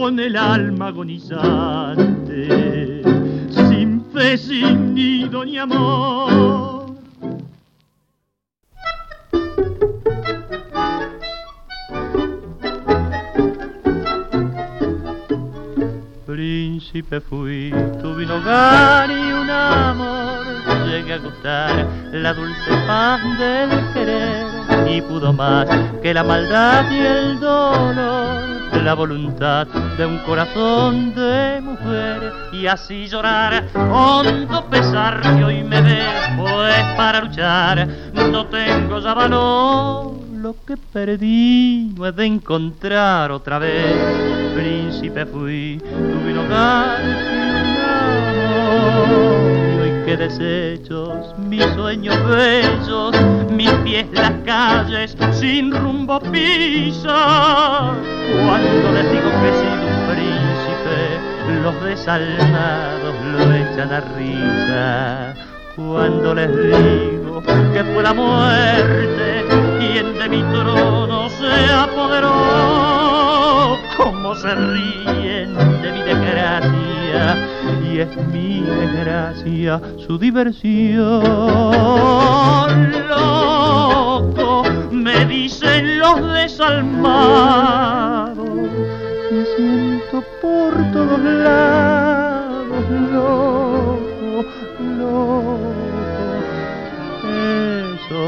con 0.00 0.18
el 0.18 0.34
alma 0.34 0.86
agonizante, 0.86 3.02
sin 3.68 4.02
triste 4.10 4.38
sin 4.38 4.94
nido 4.94 5.44
ni 5.44 5.58
amor. 5.58 6.94
Príncipe 16.26 17.20
fui, 17.20 17.70
tuve 18.00 18.24
un 18.24 18.30
hogar 18.30 19.10
y 19.10 19.12
un 19.12 19.50
amor, 19.50 20.46
llegué 20.88 21.14
a 21.14 21.18
gustar 21.18 21.86
la 22.12 22.32
dulce 22.32 22.70
paz 22.86 23.20
del 23.38 23.70
querer 23.92 24.46
y 24.88 25.02
pudo 25.02 25.32
más 25.32 25.66
que 26.02 26.14
la 26.14 26.24
maldad 26.24 26.90
y 26.90 26.98
el 26.98 27.40
dolor 27.40 28.49
la 28.72 28.94
voluntad 28.94 29.66
de 29.66 30.06
un 30.06 30.18
corazón 30.18 31.14
de 31.14 31.60
mujer 31.60 32.32
y 32.52 32.66
así 32.66 33.06
llorar. 33.06 33.64
Hondo 33.74 34.64
pesar 34.70 35.20
que 35.20 35.44
hoy 35.44 35.62
me 35.62 35.80
ve 35.82 36.02
pues 36.38 36.84
para 36.96 37.20
luchar. 37.20 37.88
No 38.14 38.46
tengo 38.46 39.00
ya 39.00 39.14
valor 39.14 40.12
lo 40.40 40.56
que 40.66 40.76
perdí 40.76 41.92
no 41.96 42.06
he 42.06 42.12
de 42.12 42.26
encontrar 42.26 43.30
otra 43.30 43.58
vez. 43.58 43.94
Príncipe 44.54 45.26
fui 45.26 45.78
tuve 45.80 46.32
un 46.32 46.38
hogar 46.38 47.39
que 50.10 50.16
desechos 50.16 51.38
mis 51.38 51.64
sueños 51.76 52.16
bellos 52.28 53.14
mis 53.52 53.70
pies 53.84 54.06
las 54.12 54.32
calles 54.44 55.16
sin 55.30 55.70
rumbo 55.72 56.18
pisan 56.18 57.94
cuando 58.44 58.90
les 58.92 59.08
digo 59.12 59.30
que 59.30 59.48
he 59.48 59.52
sido 59.52 59.86
un 59.86 59.98
príncipe, 60.10 60.98
los 61.62 61.76
desalmados 61.84 63.14
lo 63.32 63.38
echan 63.54 63.92
a 63.92 64.00
risa. 64.16 65.34
Cuando 65.76 66.34
les 66.34 66.50
digo 66.56 67.42
que 67.72 67.84
fue 67.84 68.02
la 68.02 68.12
muerte 68.12 69.44
quien 69.78 70.18
de 70.18 70.28
mi 70.28 70.42
trono 70.52 71.28
se 71.30 71.72
apoderó, 71.72 72.32
como 73.96 74.34
se 74.34 74.54
ríen 74.56 75.54
de 75.82 75.92
mi 75.92 76.02
desgracia 76.02 76.99
y 77.92 77.98
es 77.98 78.16
mi 78.32 78.60
desgracia 78.60 79.80
su 80.06 80.16
diversión. 80.18 81.22
Loco, 83.08 84.62
me 84.92 85.24
dicen 85.24 85.98
los 85.98 86.32
desalmados, 86.34 88.36
me 89.30 89.44
siento 89.56 90.22
por 90.40 90.72
todos 90.92 91.20
lados, 91.20 92.90
loco, 93.12 94.44
loco. 94.98 95.58
Eso 98.04 98.24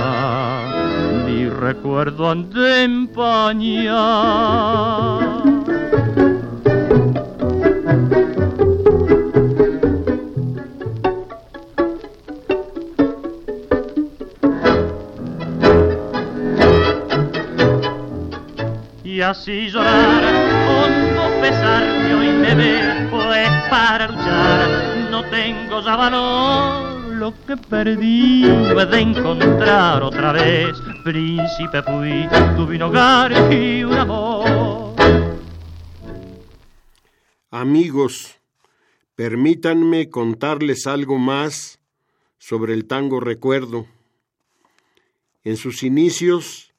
mi 1.26 1.50
recuerdo 1.50 2.30
han 2.30 2.50
de 2.50 2.84
empañar. 2.84 3.96
y 19.16 19.22
así 19.22 19.70
llorar, 19.70 20.24
hondo 20.68 21.40
pesar 21.40 21.84
que 22.06 22.14
hoy 22.14 22.28
me 22.28 22.54
ve, 22.54 23.08
pues 23.10 23.50
para 23.70 24.08
luchar 24.10 24.68
no 25.10 25.24
tengo 25.30 25.82
ya 25.82 25.96
valor, 25.96 26.95
lo 27.26 27.34
que 27.48 27.58
perdí 27.58 28.46
he 28.46 28.86
de 28.86 29.00
encontrar 29.00 30.04
otra 30.04 30.32
vez, 30.32 30.78
príncipe 31.04 31.82
fui, 31.82 32.28
tuve 32.56 32.76
un 32.76 32.84
hogar 32.84 33.52
y 33.52 33.84
un 33.84 33.94
amor. 33.94 34.94
Amigos, 37.50 38.36
permítanme 39.16 40.12
contarles 40.12 40.86
algo 40.86 41.18
más 41.18 41.80
sobre 42.38 42.76
el 42.76 42.86
tango 42.86 43.20
recuerdo. 43.20 43.88
En 45.44 45.58
sus 45.58 45.82
inicios, 45.82 46.74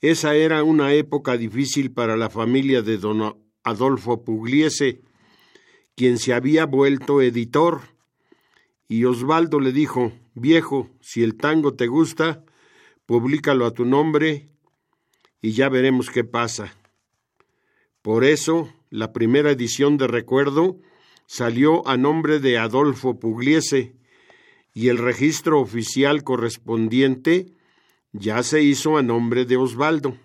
esa 0.00 0.34
era 0.34 0.64
una 0.64 0.92
época 0.92 1.36
difícil 1.36 1.92
para 1.92 2.16
la 2.16 2.30
familia 2.30 2.82
de 2.82 2.98
don 2.98 3.36
Adolfo 3.62 4.24
Pugliese, 4.24 5.02
quien 5.94 6.18
se 6.18 6.34
había 6.34 6.66
vuelto 6.66 7.22
editor, 7.22 7.95
y 8.88 9.04
Osvaldo 9.04 9.60
le 9.60 9.72
dijo, 9.72 10.12
viejo, 10.34 10.90
si 11.00 11.22
el 11.22 11.36
tango 11.36 11.74
te 11.74 11.86
gusta, 11.86 12.44
públicalo 13.04 13.66
a 13.66 13.72
tu 13.72 13.84
nombre 13.84 14.48
y 15.40 15.52
ya 15.52 15.68
veremos 15.68 16.10
qué 16.10 16.24
pasa. 16.24 16.74
Por 18.02 18.24
eso, 18.24 18.72
la 18.90 19.12
primera 19.12 19.50
edición 19.50 19.96
de 19.96 20.06
Recuerdo 20.06 20.78
salió 21.26 21.86
a 21.88 21.96
nombre 21.96 22.38
de 22.38 22.58
Adolfo 22.58 23.18
Pugliese 23.18 23.96
y 24.72 24.88
el 24.88 24.98
registro 24.98 25.60
oficial 25.60 26.22
correspondiente 26.22 27.56
ya 28.12 28.42
se 28.42 28.62
hizo 28.62 28.96
a 28.96 29.02
nombre 29.02 29.44
de 29.44 29.56
Osvaldo. 29.56 30.16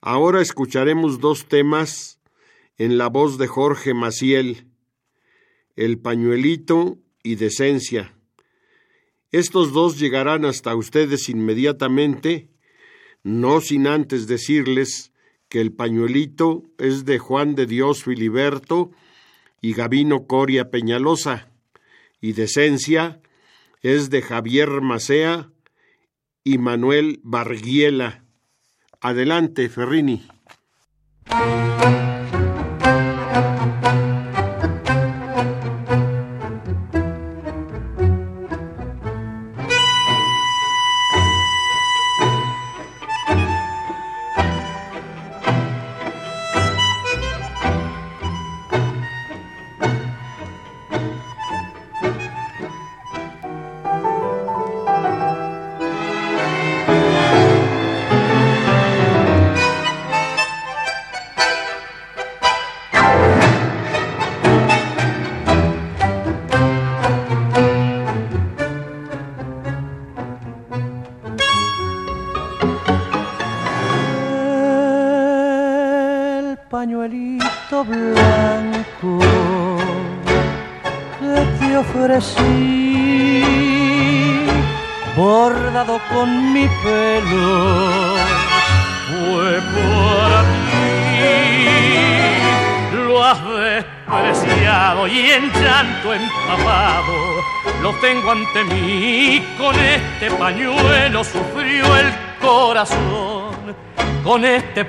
Ahora 0.00 0.40
escucharemos 0.40 1.20
dos 1.20 1.46
temas 1.46 2.20
en 2.76 2.98
la 2.98 3.08
voz 3.08 3.38
de 3.38 3.46
Jorge 3.46 3.94
Maciel, 3.94 4.67
El 5.78 6.00
pañuelito 6.00 6.98
y 7.22 7.36
Decencia. 7.36 8.12
Estos 9.30 9.72
dos 9.72 9.96
llegarán 9.96 10.44
hasta 10.44 10.74
ustedes 10.74 11.28
inmediatamente, 11.28 12.48
no 13.22 13.60
sin 13.60 13.86
antes 13.86 14.26
decirles 14.26 15.12
que 15.48 15.60
el 15.60 15.72
pañuelito 15.72 16.64
es 16.78 17.04
de 17.04 17.20
Juan 17.20 17.54
de 17.54 17.66
Dios 17.66 18.02
Filiberto 18.02 18.90
y 19.60 19.72
Gavino 19.72 20.26
Coria 20.26 20.68
Peñalosa, 20.72 21.52
y 22.20 22.32
Decencia 22.32 23.20
es 23.80 24.10
de 24.10 24.20
Javier 24.20 24.80
Macea 24.80 25.52
y 26.42 26.58
Manuel 26.58 27.20
Barguiela. 27.22 28.24
Adelante, 29.00 29.68
Ferrini. 29.68 30.26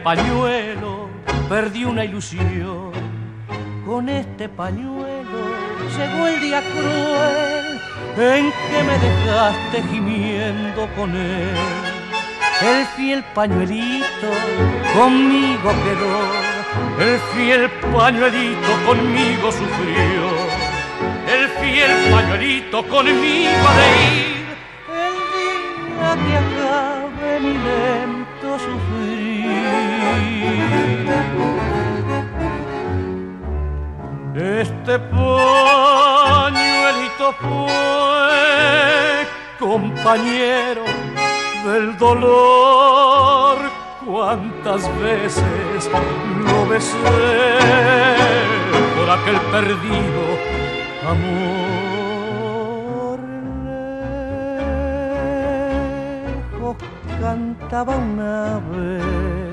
Pañuelo 0.03 1.09
perdí 1.47 1.85
una 1.85 2.05
ilusión. 2.05 2.91
Con 3.85 4.07
este 4.09 4.47
pañuelo 4.49 5.39
llegó 5.97 6.27
el 6.27 6.39
día 6.41 6.61
cruel 6.61 7.81
en 8.17 8.51
que 8.51 8.83
me 8.83 8.97
dejaste 8.99 9.83
gimiendo 9.89 10.87
con 10.95 11.15
él. 11.15 11.55
el 12.61 12.85
fiel 12.97 13.23
pañuelito 13.33 14.29
conmigo 14.93 15.71
quedó, 15.85 16.17
el 16.99 17.19
fiel 17.33 17.69
pañuelito 17.93 18.71
conmigo 18.85 19.51
sufrió, 19.51 20.25
el 21.35 21.47
fiel 21.59 21.91
pañuelito 22.11 22.85
conmigo 22.87 23.67
de 23.77 23.87
ir, 24.17 24.47
el 25.05 25.15
día 25.95 26.11
que 26.25 26.33
acabe 26.37 27.39
mi 27.39 27.53
sufrir. 27.53 28.08
Este 34.35 34.99
pañuelito 34.99 35.33
fue 37.39 39.27
compañero 39.59 40.83
del 41.65 41.97
dolor, 41.97 43.57
cuántas 44.05 44.81
veces 45.01 45.89
lo 46.45 46.67
besé 46.67 46.97
por 48.95 49.09
aquel 49.09 49.39
perdido 49.51 50.23
amor. 51.09 52.39
Lejos 56.51 56.77
cantaba 57.21 57.93
un 57.95 58.19
ave, 58.19 59.01
mi 59.41 59.48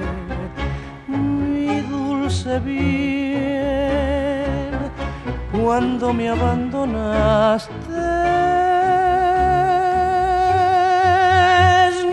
cuando 5.53 6.12
me 6.12 6.28
abandonaste 6.28 7.72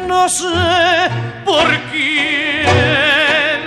no 0.08 0.30
sé 0.30 1.10
por 1.44 1.68
quién. 1.92 3.60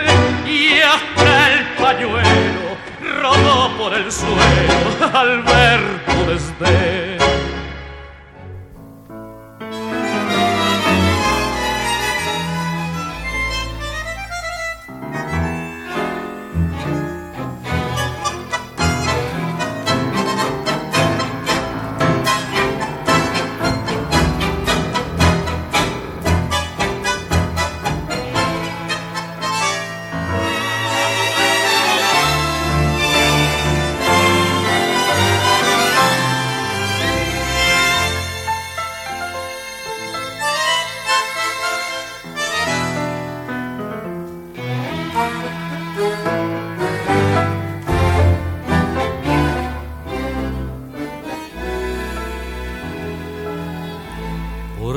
Y 0.46 0.80
hasta 0.80 1.52
el 1.52 1.64
pañuelo 1.82 2.76
rodó 3.20 3.76
por 3.76 3.92
el 3.94 4.10
suelo 4.10 5.10
al 5.12 5.42
ver 5.42 5.80
tu 6.06 6.18
desdén. 6.30 7.15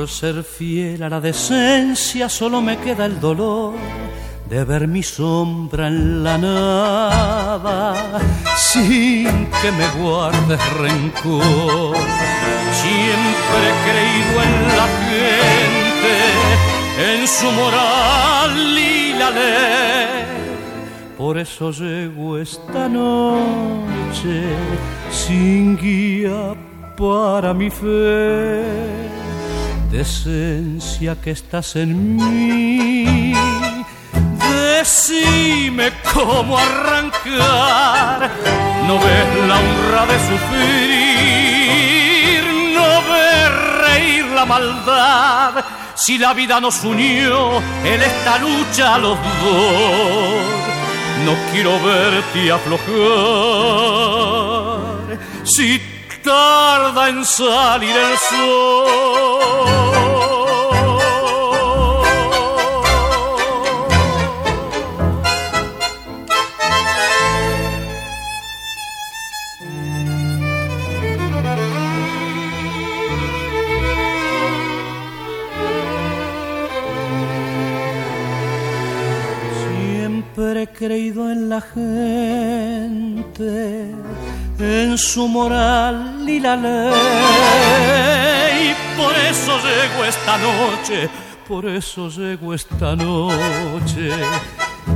Ser 0.06 0.42
fiel 0.44 1.02
a 1.02 1.08
la 1.08 1.20
decencia 1.20 2.28
solo 2.28 2.60
me 2.60 2.78
queda 2.78 3.06
el 3.06 3.20
dolor 3.20 3.74
de 4.48 4.64
ver 4.64 4.88
mi 4.88 5.02
sombra 5.02 5.86
en 5.86 6.24
la 6.24 6.36
nada 6.36 7.94
sin 8.56 9.46
que 9.60 9.70
me 9.78 9.86
guardes 10.02 10.60
rencor. 10.74 11.96
Siempre 12.82 13.60
he 13.68 13.74
creído 13.88 14.34
en 14.48 14.54
la 14.78 14.86
gente, 15.06 16.14
en 17.12 17.28
su 17.28 17.50
moral 17.52 18.78
y 18.78 19.12
la 19.14 19.30
ley. 19.30 20.24
Por 21.16 21.38
eso 21.38 21.70
llego 21.70 22.38
esta 22.38 22.88
noche 22.88 24.56
sin 25.10 25.76
guía 25.76 26.54
para 26.96 27.54
mi 27.54 27.70
fe 27.70 29.19
decencia 29.90 31.20
que 31.20 31.32
estás 31.32 31.76
en 31.76 32.16
mí. 32.16 33.34
Decime 34.78 35.92
cómo 36.14 36.56
arrancar, 36.56 38.30
no 38.86 38.98
ves 38.98 39.26
la 39.46 39.58
honra 39.58 40.06
de 40.06 40.18
sufrir, 40.28 41.22
no 42.74 43.02
ves 43.10 43.50
reír 43.84 44.24
la 44.26 44.46
maldad. 44.46 45.64
Si 45.94 46.16
la 46.18 46.32
vida 46.32 46.60
nos 46.60 46.82
unió 46.84 47.60
en 47.84 48.00
esta 48.02 48.38
lucha 48.38 48.96
los 48.98 49.18
dos, 49.18 50.44
no 51.26 51.34
quiero 51.52 51.72
verte 51.82 52.50
aflojar. 52.50 52.90
Si 55.44 55.80
tarda 56.22 57.08
en 57.08 57.24
salir 57.24 57.96
el 57.96 58.18
sol. 58.18 59.79
He 80.56 80.66
creído 80.66 81.30
en 81.30 81.48
la 81.48 81.60
gente 81.60 82.40
en 84.58 84.98
su 84.98 85.28
moral 85.28 86.28
y 86.28 86.40
la 86.40 86.56
ley. 86.56 86.90
Por 88.96 89.14
eso 89.16 89.58
llego 89.58 90.04
esta 90.04 90.36
noche, 90.38 91.08
por 91.46 91.66
eso 91.66 92.08
llego 92.08 92.52
esta 92.52 92.96
noche, 92.96 94.10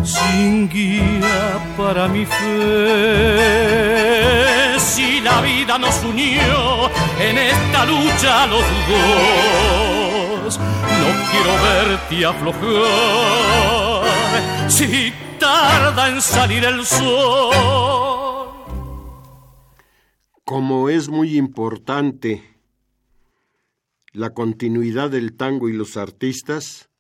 sin 0.02 0.68
guía 0.68 1.60
para 1.76 2.08
mi 2.08 2.26
fe. 2.26 3.54
Si 4.78 5.20
la 5.20 5.40
vida 5.40 5.78
nos 5.78 6.02
unió 6.02 6.90
en 7.20 7.38
esta 7.38 7.84
lucha 7.86 8.46
los 8.48 8.64
dos, 8.88 10.33
no 10.44 11.10
quiero 11.30 11.52
verte 11.62 12.24
aflojar. 12.24 14.04
Si 14.70 15.12
tarda 15.38 16.08
en 16.10 16.20
salir 16.20 16.64
el 16.64 16.84
sol 16.84 17.94
como 20.44 20.90
es 20.90 21.08
muy 21.08 21.36
importante 21.36 22.42
la 24.12 24.30
continuidad 24.34 25.10
del 25.10 25.34
tango 25.34 25.68
y 25.68 25.72
los 25.72 25.96
artistas, 25.96 26.90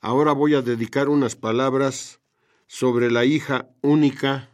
ahora 0.00 0.32
voy 0.32 0.54
a 0.54 0.62
dedicar 0.62 1.08
unas 1.08 1.36
palabras 1.36 2.20
sobre 2.66 3.10
la 3.10 3.24
hija 3.24 3.70
única 3.80 4.50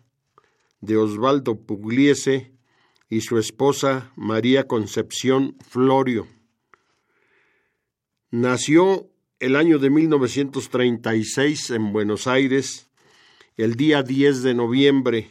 de 0.81 0.97
Osvaldo 0.97 1.61
Pugliese 1.61 2.53
y 3.09 3.23
su 3.23 3.39
esposa 3.39 4.13
María 4.17 4.69
Concepción 4.69 5.57
Florio. 5.67 6.29
Nació 8.33 9.09
el 9.41 9.57
año 9.57 9.81
de 9.81 9.91
1936 9.91 11.71
en 11.71 11.93
Buenos 11.93 12.29
Aires, 12.29 12.89
el 13.57 13.75
día 13.75 14.05
10 14.05 14.45
de 14.45 14.55
noviembre, 14.55 15.31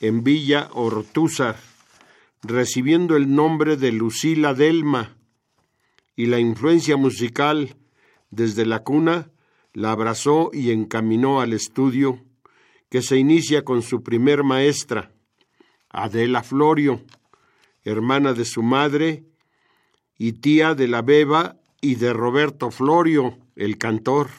en 0.00 0.24
Villa 0.24 0.68
Ortúzar, 0.72 1.60
recibiendo 2.42 3.14
el 3.14 3.32
nombre 3.32 3.76
de 3.76 3.92
Lucila 3.92 4.52
Delma, 4.52 5.16
y 6.16 6.26
la 6.26 6.40
influencia 6.40 6.96
musical 6.96 7.76
desde 8.30 8.66
la 8.66 8.82
cuna 8.82 9.30
la 9.72 9.92
abrazó 9.92 10.50
y 10.52 10.72
encaminó 10.72 11.40
al 11.40 11.52
estudio, 11.52 12.20
que 12.88 13.00
se 13.00 13.16
inicia 13.16 13.64
con 13.64 13.80
su 13.82 14.02
primer 14.02 14.42
maestra, 14.42 15.12
Adela 15.88 16.42
Florio, 16.42 17.00
hermana 17.84 18.32
de 18.32 18.44
su 18.44 18.64
madre 18.64 19.22
y 20.18 20.32
tía 20.32 20.74
de 20.74 20.88
la 20.88 21.00
Beba 21.00 21.60
y 21.84 21.94
de 21.96 22.14
Roberto 22.14 22.70
Florio, 22.70 23.36
el 23.56 23.76
cantor. 23.76 24.30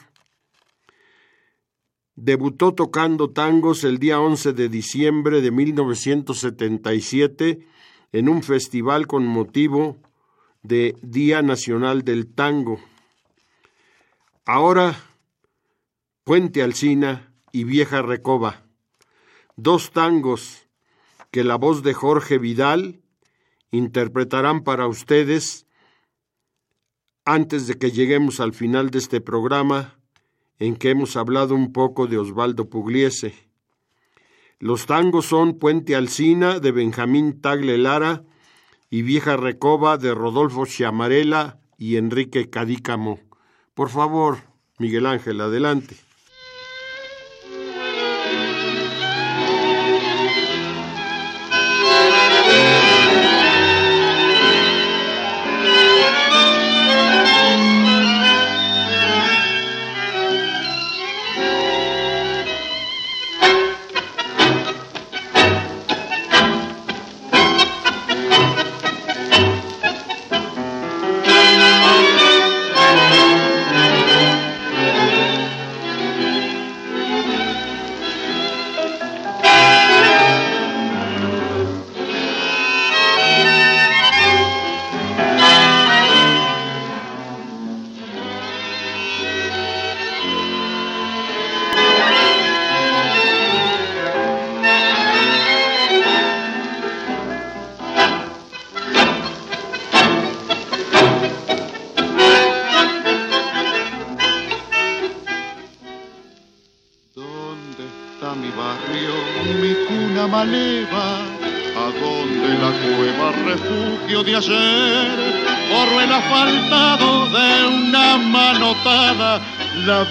Debutó 2.16 2.74
tocando 2.74 3.30
tangos 3.30 3.84
el 3.84 4.00
día 4.00 4.18
11 4.18 4.52
de 4.52 4.68
diciembre 4.68 5.40
de 5.40 5.52
1977 5.52 7.64
en 8.10 8.28
un 8.28 8.42
festival 8.42 9.06
con 9.06 9.24
motivo 9.24 9.96
de 10.64 10.96
Día 11.02 11.40
Nacional 11.42 12.02
del 12.02 12.26
Tango. 12.26 12.80
Ahora, 14.44 14.96
Puente 16.24 16.64
Alsina 16.64 17.32
y 17.52 17.62
Vieja 17.62 18.02
Recoba, 18.02 18.64
dos 19.54 19.92
tangos 19.92 20.66
que 21.30 21.44
la 21.44 21.54
voz 21.54 21.84
de 21.84 21.94
Jorge 21.94 22.38
Vidal 22.38 23.02
interpretarán 23.70 24.64
para 24.64 24.88
ustedes 24.88 25.65
antes 27.26 27.66
de 27.66 27.74
que 27.74 27.90
lleguemos 27.90 28.38
al 28.38 28.54
final 28.54 28.90
de 28.90 28.98
este 28.98 29.20
programa 29.20 29.98
en 30.60 30.76
que 30.76 30.90
hemos 30.90 31.16
hablado 31.16 31.56
un 31.56 31.72
poco 31.72 32.06
de 32.06 32.18
Osvaldo 32.18 32.70
Pugliese. 32.70 33.34
Los 34.60 34.86
tangos 34.86 35.26
son 35.26 35.58
Puente 35.58 35.96
Alsina 35.96 36.60
de 36.60 36.70
Benjamín 36.70 37.40
Tagle 37.40 37.78
Lara 37.78 38.22
y 38.88 39.02
Vieja 39.02 39.36
Recoba 39.36 39.98
de 39.98 40.14
Rodolfo 40.14 40.66
Chiamarela 40.66 41.58
y 41.76 41.96
Enrique 41.96 42.48
Cadícamo. 42.48 43.18
Por 43.74 43.90
favor, 43.90 44.38
Miguel 44.78 45.04
Ángel, 45.04 45.40
adelante. 45.40 46.05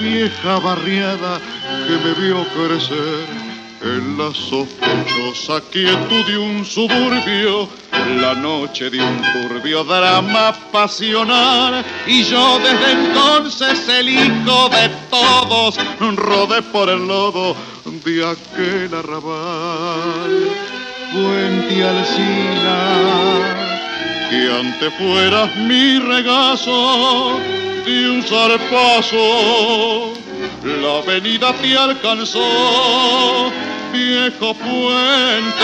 Vieja 0.05 0.59
barriada 0.59 1.39
que 1.87 1.95
me 2.03 2.13
vio 2.13 2.45
crecer 2.49 3.25
en 3.81 4.17
la 4.17 4.31
sospechosa 4.33 5.61
quietud 5.71 6.23
de 6.27 6.37
un 6.37 6.63
suburbio, 6.63 7.67
la 8.21 8.35
noche 8.35 8.89
de 8.91 8.99
un 9.01 9.17
turbio 9.33 9.83
drama 9.83 10.53
pasional, 10.71 11.83
y 12.05 12.23
yo 12.23 12.59
desde 12.59 12.91
entonces 12.91 13.89
el 13.89 14.09
hijo 14.09 14.69
de 14.69 14.89
todos 15.09 15.75
rodé 15.99 16.61
por 16.61 16.89
el 16.89 17.07
lodo 17.07 17.55
de 18.05 18.25
aquel 18.33 18.93
arrabal. 18.93 20.33
Puente 21.13 21.83
Alcina, 21.83 22.79
que 24.29 24.51
antes 24.61 24.93
fueras 24.97 25.55
mi 25.55 25.99
regazo, 25.99 27.39
de 27.85 28.09
un 28.09 28.23
zarpazo 28.23 30.13
la 30.63 30.97
avenida 30.97 31.53
te 31.53 31.77
alcanzó, 31.77 33.51
viejo 33.93 34.55
puente, 34.55 35.61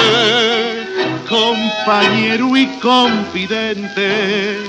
compañero 1.28 2.56
y 2.56 2.68
confidente. 2.80 4.60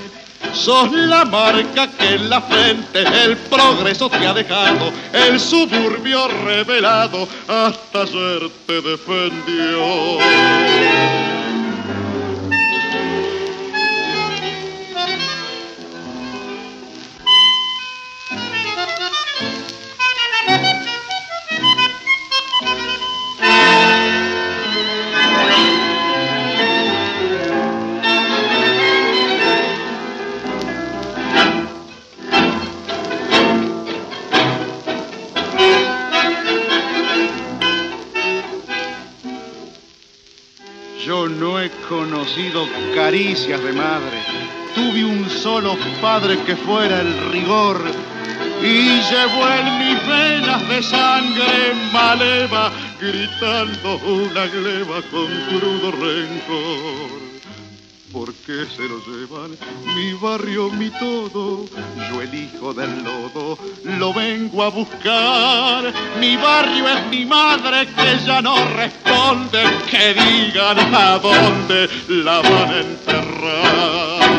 Sos 0.55 0.90
la 0.92 1.26
marca 1.26 1.86
que 1.98 2.14
en 2.14 2.30
la 2.30 2.40
frente 2.40 3.03
el 3.24 3.36
progreso 3.36 4.09
te 4.09 4.26
ha 4.26 4.32
dejado, 4.32 4.90
el 5.12 5.38
suburbio 5.38 6.28
revelado 6.28 7.28
hasta 7.48 8.03
ayer 8.03 8.50
te 8.66 8.80
defendió. 8.80 10.18
Caricias 42.95 43.62
de 43.62 43.72
madre. 43.72 44.18
Tuve 44.74 45.05
un 45.05 45.28
solo 45.28 45.76
padre 46.01 46.39
que 46.47 46.57
fuera 46.57 47.01
el 47.01 47.30
rigor 47.30 47.78
y 48.62 49.01
llevó 49.01 49.49
en 49.51 49.78
mis 49.78 50.07
venas 50.07 50.68
de 50.68 50.83
sangre 50.83 51.74
maleva, 51.93 52.72
gritando 52.99 53.97
una 53.99 54.47
gleba 54.47 55.03
con 55.11 55.26
crudo 55.49 55.93
rencor. 55.93 57.32
¿Por 58.12 58.34
qué 58.34 58.66
se 58.76 58.82
lo 58.82 58.98
llevan? 59.06 59.56
Mi 59.96 60.12
barrio, 60.12 60.68
mi 60.70 60.90
todo, 60.90 61.64
yo 62.10 62.20
el 62.20 62.34
hijo 62.34 62.74
del 62.74 63.02
lodo, 63.02 63.58
lo 63.84 64.12
vengo 64.12 64.62
a 64.62 64.68
buscar. 64.68 65.92
Mi 66.20 66.36
barrio 66.36 66.88
es 66.88 67.06
mi 67.06 67.24
madre 67.24 67.86
que 67.86 68.26
ya 68.26 68.42
no 68.42 68.54
responde, 68.76 69.62
que 69.90 70.12
digan 70.12 70.94
a 70.94 71.18
dónde 71.18 71.88
la 72.08 72.42
van 72.42 72.70
a 72.70 72.80
enterrar. 72.80 74.32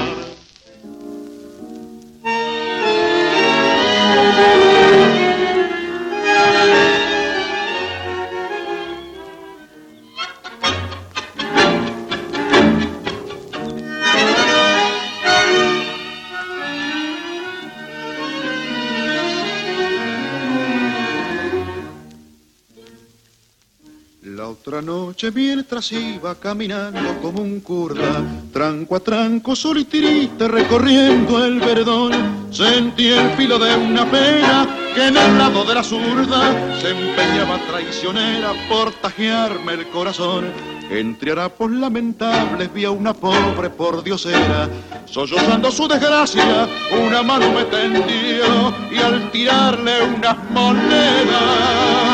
Noche 25.24 25.32
mientras 25.32 25.91
iba 25.91 26.36
caminando 26.36 27.21
como 27.21 27.41
un 27.41 27.61
kurda, 27.61 28.21
tranco 28.51 28.95
a 28.95 28.99
tranco, 28.99 29.55
solo 29.55 29.80
y 29.80 30.30
recorriendo 30.38 31.43
el 31.43 31.59
verdón, 31.59 32.47
sentí 32.51 33.07
el 33.07 33.30
filo 33.32 33.57
de 33.57 33.76
una 33.76 34.09
pena 34.09 34.67
que 34.93 35.07
en 35.07 35.17
el 35.17 35.38
lado 35.38 35.63
de 35.63 35.76
la 35.76 35.84
zurda 35.84 36.80
se 36.82 36.89
empeñaba 36.89 37.57
traicionera 37.67 38.51
por 38.67 38.91
tajearme 38.93 39.74
el 39.74 39.88
corazón. 39.89 40.45
Entre 40.89 41.32
harapos 41.32 41.71
lamentables 41.71 42.74
vi 42.74 42.86
a 42.86 42.91
una 42.91 43.13
pobre 43.13 43.69
por 43.69 44.03
diosera, 44.03 44.69
sollozando 45.05 45.71
su 45.71 45.88
desgracia, 45.88 46.67
una 47.01 47.24
mano 47.24 47.51
me 47.51 47.63
tendió 47.65 48.74
y 48.91 48.97
al 48.97 49.32
tirarle 49.32 50.03
unas 50.03 50.38
monedas 50.51 52.12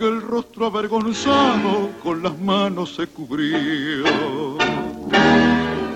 que 0.00 0.08
el 0.08 0.22
rostro 0.22 0.66
avergonzado 0.66 1.90
con 2.02 2.22
las 2.22 2.38
manos 2.38 2.94
se 2.96 3.06
cubrió. 3.06 4.56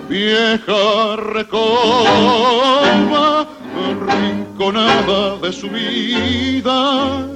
Vieja 0.07 1.15
recoba, 1.15 1.57
rinconada 4.07 5.37
de 5.37 5.51
su 5.51 5.67
vida, 5.69 7.27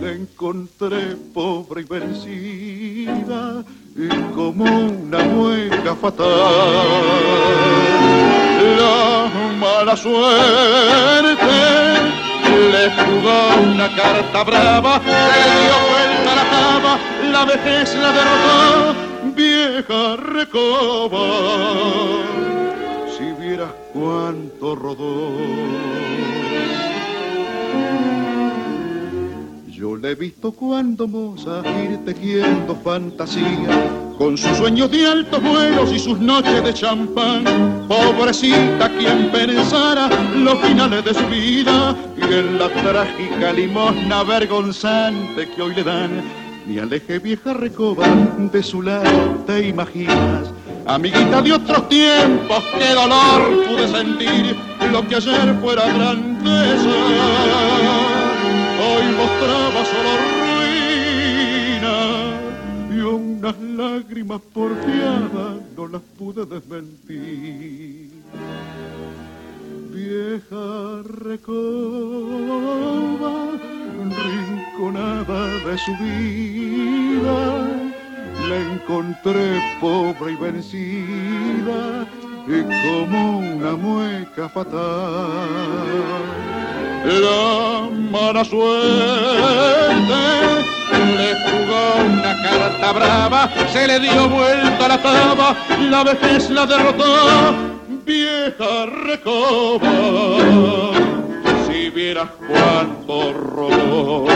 la 0.00 0.12
encontré 0.12 1.16
pobre 1.34 1.80
y 1.80 1.84
vencida 1.84 3.64
y 3.96 4.08
como 4.32 4.64
una 4.64 5.24
mueca 5.24 5.96
fatal. 5.96 6.28
La 8.78 9.28
mala 9.58 9.96
suerte 9.96 11.40
le 12.50 12.90
jugó 12.90 13.70
una 13.72 13.88
carta 13.94 14.44
brava, 14.44 15.00
se 15.00 15.50
dio 15.60 15.76
vuelta 15.90 16.34
la 16.34 16.46
cama, 16.50 16.98
la 17.32 17.44
vejez 17.44 17.94
la 17.96 18.12
derrotó, 18.12 18.94
vieja 19.34 20.16
recoba. 20.16 21.26
Si 23.16 23.24
vieras 23.40 23.72
cuánto 23.92 24.74
rodó. 24.74 26.19
Yo 29.80 29.96
le 29.96 30.10
he 30.10 30.14
visto 30.14 30.52
cuando 30.52 31.08
moza 31.08 31.62
ir 31.82 32.04
tejiendo 32.04 32.76
fantasía, 32.84 34.14
con 34.18 34.36
sus 34.36 34.58
sueños 34.58 34.90
de 34.90 35.06
altos 35.06 35.42
vuelos 35.42 35.90
y 35.90 35.98
sus 35.98 36.18
noches 36.20 36.62
de 36.62 36.74
champán. 36.74 37.44
Pobrecita 37.88 38.90
quien 38.98 39.30
pensara 39.32 40.10
los 40.36 40.58
finales 40.58 41.02
de 41.02 41.14
su 41.14 41.26
vida 41.28 41.96
y 42.14 42.20
en 42.20 42.58
la 42.58 42.68
trágica 42.68 43.54
limosna 43.54 44.22
vergonzante 44.22 45.48
que 45.48 45.62
hoy 45.62 45.74
le 45.74 45.82
dan. 45.82 46.24
Mi 46.66 46.78
aleje 46.78 47.18
vieja 47.18 47.54
recoba 47.54 48.06
de 48.52 48.62
su 48.62 48.82
lado, 48.82 49.42
te 49.46 49.66
imaginas. 49.66 50.52
Amiguita 50.86 51.40
de 51.40 51.54
otros 51.54 51.88
tiempos, 51.88 52.62
qué 52.78 52.92
dolor 52.92 53.66
pude 53.66 53.88
sentir 53.88 54.54
lo 54.92 55.08
que 55.08 55.16
ayer 55.16 55.54
fuera 55.62 55.86
grandeza 55.90 57.30
hoy 59.00 59.08
mostraba 59.16 59.84
solo 59.84 60.10
ruina 60.40 61.96
y 62.90 62.96
unas 63.00 63.58
lágrimas 63.60 64.40
porfiadas 64.52 65.56
no 65.76 65.88
las 65.88 66.02
pude 66.18 66.44
desmentir. 66.44 68.10
Vieja 69.92 71.02
recoba, 71.24 72.12
rinconada 74.24 75.40
de 75.66 75.78
su 75.78 75.92
vida, 75.96 77.38
la 78.48 78.56
encontré 78.72 79.46
pobre 79.80 80.32
y 80.32 80.36
vencida 80.36 82.06
y 82.46 82.62
como 82.62 83.38
una 83.38 83.72
mueca 83.76 84.48
fatal 84.48 84.80
la 87.04 87.88
mala 88.10 88.44
suerte 88.44 88.90
le 90.98 91.34
jugó 91.44 91.82
una 92.04 92.42
carta 92.42 92.92
brava, 92.92 93.50
se 93.72 93.86
le 93.86 94.00
dio 94.00 94.28
vuelta 94.28 94.88
la 94.88 95.02
taba, 95.02 95.56
la 95.78 96.04
vejez 96.04 96.50
la 96.50 96.66
derrotó, 96.66 97.54
vieja 98.04 98.86
recoba, 98.86 99.90
si 101.66 101.90
vieras 101.90 102.30
cuánto 102.46 103.32
robó. 103.32 104.26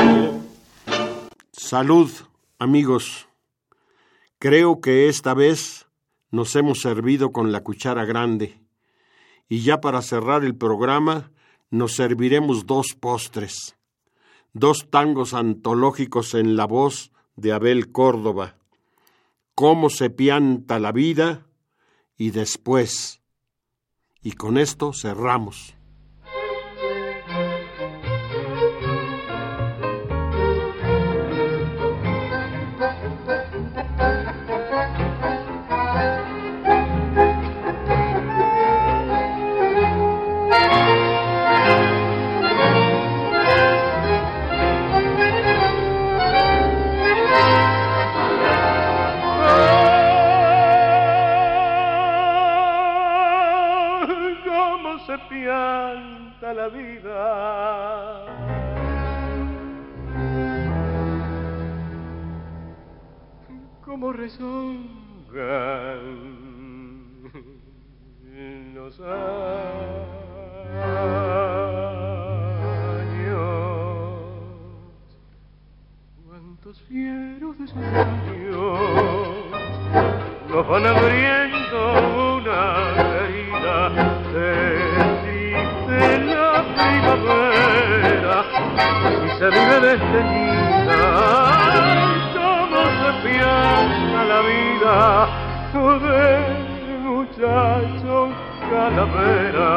Salud, 1.52 2.10
amigos. 2.58 3.26
Creo 4.38 4.80
que 4.80 5.08
esta 5.08 5.34
vez 5.34 5.86
nos 6.30 6.54
hemos 6.56 6.80
servido 6.80 7.32
con 7.32 7.52
la 7.52 7.62
cuchara 7.62 8.04
grande. 8.04 8.58
Y 9.48 9.60
ya 9.60 9.80
para 9.80 10.02
cerrar 10.02 10.44
el 10.44 10.56
programa, 10.56 11.30
nos 11.74 11.96
serviremos 11.96 12.66
dos 12.66 12.94
postres, 12.98 13.76
dos 14.52 14.90
tangos 14.90 15.34
antológicos 15.34 16.34
en 16.34 16.56
la 16.56 16.66
voz 16.66 17.10
de 17.36 17.52
Abel 17.52 17.90
Córdoba, 17.90 18.56
Cómo 19.56 19.88
se 19.88 20.10
pianta 20.10 20.80
la 20.80 20.90
vida 20.90 21.46
y 22.16 22.30
después. 22.30 23.20
Y 24.20 24.32
con 24.32 24.58
esto 24.58 24.92
cerramos. 24.92 25.73
Se 89.44 89.50
vive 89.50 89.80
desteñida 89.80 91.02
como 92.32 92.80
se 93.00 93.10
piensa 93.28 94.18
la 94.24 94.40
vida 94.40 94.96
de 96.00 96.98
muchacho 97.00 98.14
calavera. 98.70 99.72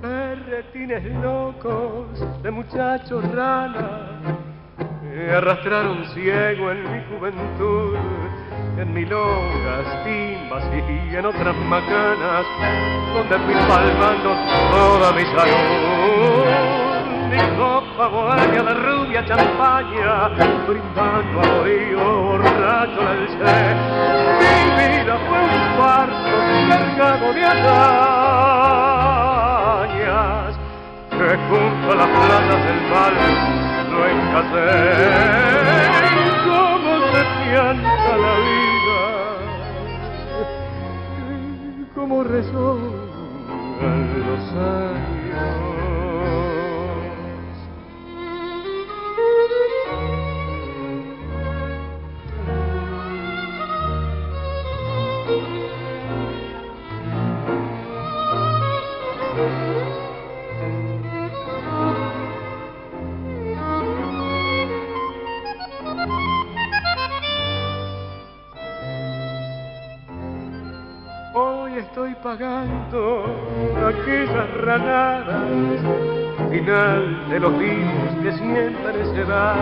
Perretines 0.00 1.04
locos 1.22 2.42
de 2.42 2.50
muchachos 2.50 3.22
rana 3.34 3.88
me 5.02 5.34
arrastraron 5.34 6.06
ciego 6.14 6.70
en 6.70 6.82
mi 6.92 7.00
juventud. 7.10 7.96
En 8.78 8.94
milongas, 8.94 10.02
timbas 10.02 10.64
y 10.74 11.14
en 11.14 11.26
otras 11.26 11.54
macanas, 11.56 12.46
donde 13.12 13.38
fui 13.40 13.54
palmando 13.68 14.34
toda 14.70 15.12
mi 15.12 15.24
salud. 15.26 17.01
Mi 17.32 17.40
copa 17.56 18.04
bohemia 18.08 18.62
de 18.62 18.74
rubia 18.74 19.24
champaña, 19.24 20.28
brindando 20.68 21.40
a 21.40 21.44
oído 21.62 22.04
borracho 22.24 23.00
del 23.08 23.24
sé. 23.28 23.58
Mi 24.76 24.84
vida 24.92 25.14
fue 25.26 25.40
un 25.40 25.56
farso 25.78 26.36
cargado 26.68 27.26
de 27.32 27.42
hazañas, 27.46 28.12
que 31.08 31.28
junto 31.48 31.86
a 31.92 31.94
las 31.94 32.10
plazas 32.20 32.60
del 32.66 32.80
mal 32.92 33.14
lo 33.92 34.00
encasé. 34.12 34.72
Cómo 36.44 36.92
se 37.12 37.22
pianta 37.40 38.12
la 38.24 38.34
vida 38.44 39.00
como 41.94 42.14
resonan 42.24 44.00
los 44.26 44.44
años. 44.52 45.71
Hoy 72.24 72.32
estoy 72.32 72.46
pagando 72.46 73.24
aquellas 73.88 74.50
ranadas, 74.58 75.80
final 76.50 77.28
de 77.28 77.40
los 77.40 77.58
días 77.58 78.14
que 78.22 78.32
siempre 78.32 79.04
se 79.14 79.24
da. 79.24 79.56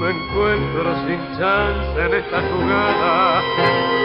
Me 0.00 0.10
encuentro 0.10 0.94
sin 1.06 1.20
chance 1.38 2.04
en 2.04 2.14
esta 2.14 2.42
jugada, 2.50 3.42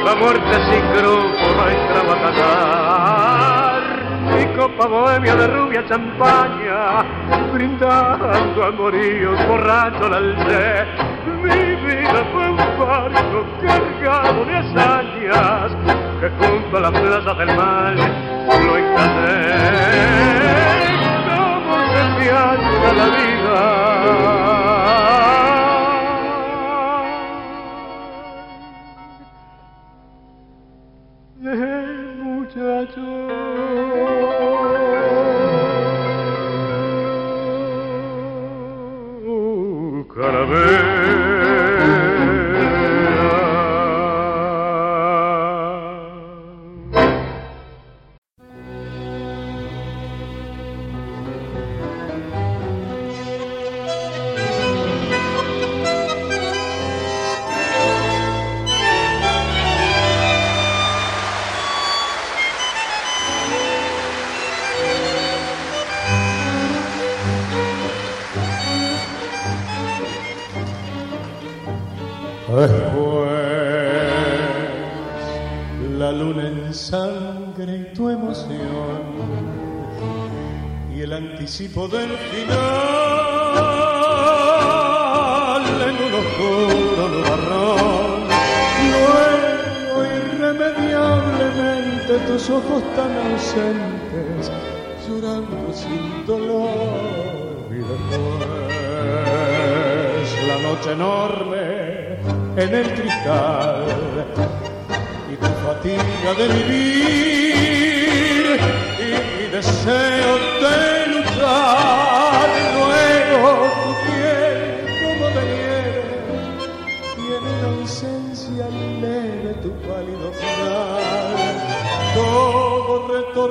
la 0.06 0.16
muerte 0.16 0.54
sin 0.70 0.84
grupo 0.94 1.46
va 1.58 1.66
a 1.68 2.00
a 2.00 2.04
batallar. 2.14 3.82
Mi 4.34 4.46
copa 4.56 4.88
bohemia 4.88 5.36
de 5.36 5.48
rubia 5.48 5.86
champaña, 5.88 7.04
brindando 7.54 8.64
amoríos, 8.64 9.48
borracho 9.48 10.08
la 10.10 10.18
alcé 10.18 11.12
mi 11.42 11.76
vida 11.76 12.26
fue 12.32 12.50
un 12.50 12.58
barco 12.58 13.46
cargado 13.62 14.46
de 14.46 14.56
hazañas 14.56 16.01
que 16.22 16.30
junto 16.30 16.78
a 16.78 16.82
las 16.82 16.92
plazas 16.92 17.38
del 17.40 17.58
mar 17.58 17.96
lo 17.96 18.78
encanté. 18.78 19.34
Como 21.26 21.76
se 21.88 22.04
pianza 22.20 22.94
la 22.94 23.06
vida. 23.06 23.31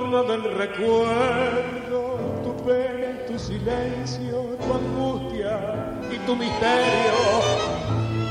Del 0.09 0.43
recuerdo 0.57 2.01
tu 2.43 2.57
pena 2.65 3.27
tu 3.29 3.39
silencio 3.39 4.57
tu 4.57 4.75
angustia 4.75 5.61
y 6.11 6.17
tu 6.27 6.35
misterio. 6.35 7.21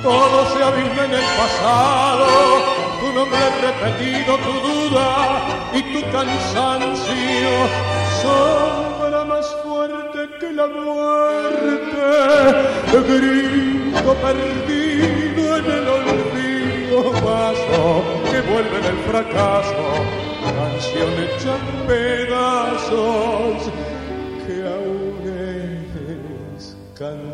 Todo 0.01 0.45
se 0.51 0.63
abisma 0.63 1.05
en 1.05 1.13
el 1.13 1.27
pasado 1.37 2.25
tu 2.99 3.13
nombre 3.13 3.39
repetido 3.61 4.37
tu 4.37 4.53
duda 4.67 5.41
y 5.73 5.81
tu 5.93 6.01
cansancio. 6.11 7.51
Son 8.23 8.89
más 9.27 9.47
fuerte 9.63 10.29
que 10.39 10.51
la 10.51 10.67
muerte, 10.67 12.07
grito 12.91 14.13
perdido 14.15 15.57
en 15.57 15.65
el 15.65 15.87
olvido, 15.87 17.11
paso 17.11 18.03
que 18.31 18.41
vuelve 18.41 18.79
del 18.81 18.97
fracaso, 19.09 19.83
canción 20.59 21.09
hecha 21.23 21.55
pedazos 21.87 23.71
que 24.45 24.57
aún 24.67 25.17
es 25.25 26.75
canción. 26.97 27.28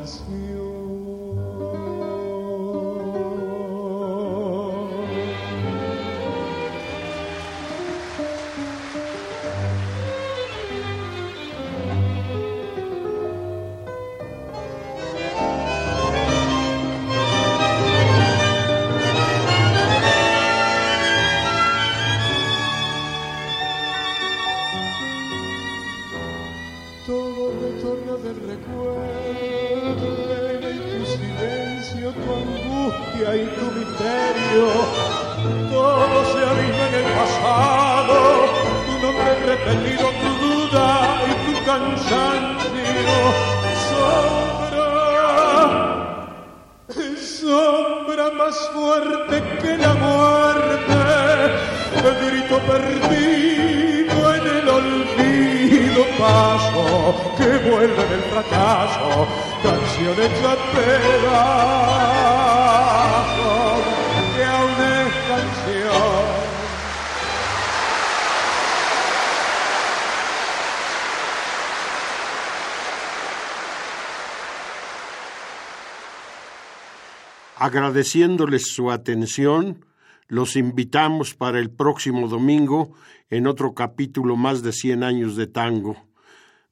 he 39.56 39.58
perdido 39.58 40.08
tu 40.22 40.30
duda 40.46 40.88
y 41.30 41.34
tu 41.46 41.54
cansancio. 41.66 43.18
Sombra, 43.90 44.90
sombra 47.40 48.26
más 48.32 48.58
fuerte 48.74 49.36
que 49.62 49.72
la 49.78 49.94
muerte, 49.94 51.00
el 52.08 52.16
grito 52.26 52.58
perdido 52.72 54.20
en 54.36 54.46
el 54.58 54.68
olvido 54.70 56.02
paso 56.20 56.84
que 57.38 57.50
vuelve 57.70 58.04
del 58.12 58.24
fracaso, 58.34 59.10
canción 59.64 60.16
hecha 60.26 60.52
pedazos 60.74 61.46
que 64.36 64.44
aún 64.44 64.80
es 65.00 65.14
canción. 65.30 65.85
Agradeciéndoles 77.58 78.68
su 78.68 78.92
atención, 78.92 79.86
los 80.28 80.56
invitamos 80.56 81.36
para 81.36 81.60
el 81.60 81.70
próximo 81.70 82.28
domingo 82.28 82.94
en 83.30 83.48
otro 83.48 83.74
capítulo 83.74 84.36
más 84.36 84.62
de 84.62 84.74
100 84.74 85.04
años 85.04 85.36
de 85.36 85.48
tango. 85.48 85.96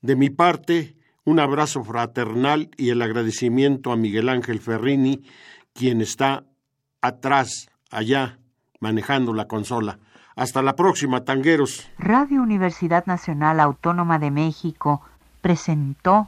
De 0.01 0.15
mi 0.15 0.29
parte, 0.29 0.95
un 1.23 1.39
abrazo 1.39 1.83
fraternal 1.83 2.69
y 2.75 2.89
el 2.89 3.01
agradecimiento 3.01 3.91
a 3.91 3.95
Miguel 3.95 4.27
Ángel 4.27 4.59
Ferrini, 4.59 5.23
quien 5.73 6.01
está 6.01 6.43
atrás, 7.01 7.69
allá, 7.89 8.39
manejando 8.79 9.33
la 9.33 9.47
consola. 9.47 9.99
Hasta 10.35 10.61
la 10.61 10.75
próxima, 10.75 11.23
tangueros. 11.23 11.87
Radio 11.97 12.41
Universidad 12.41 13.05
Nacional 13.05 13.59
Autónoma 13.59 14.19
de 14.19 14.31
México 14.31 15.01
presentó 15.41 16.27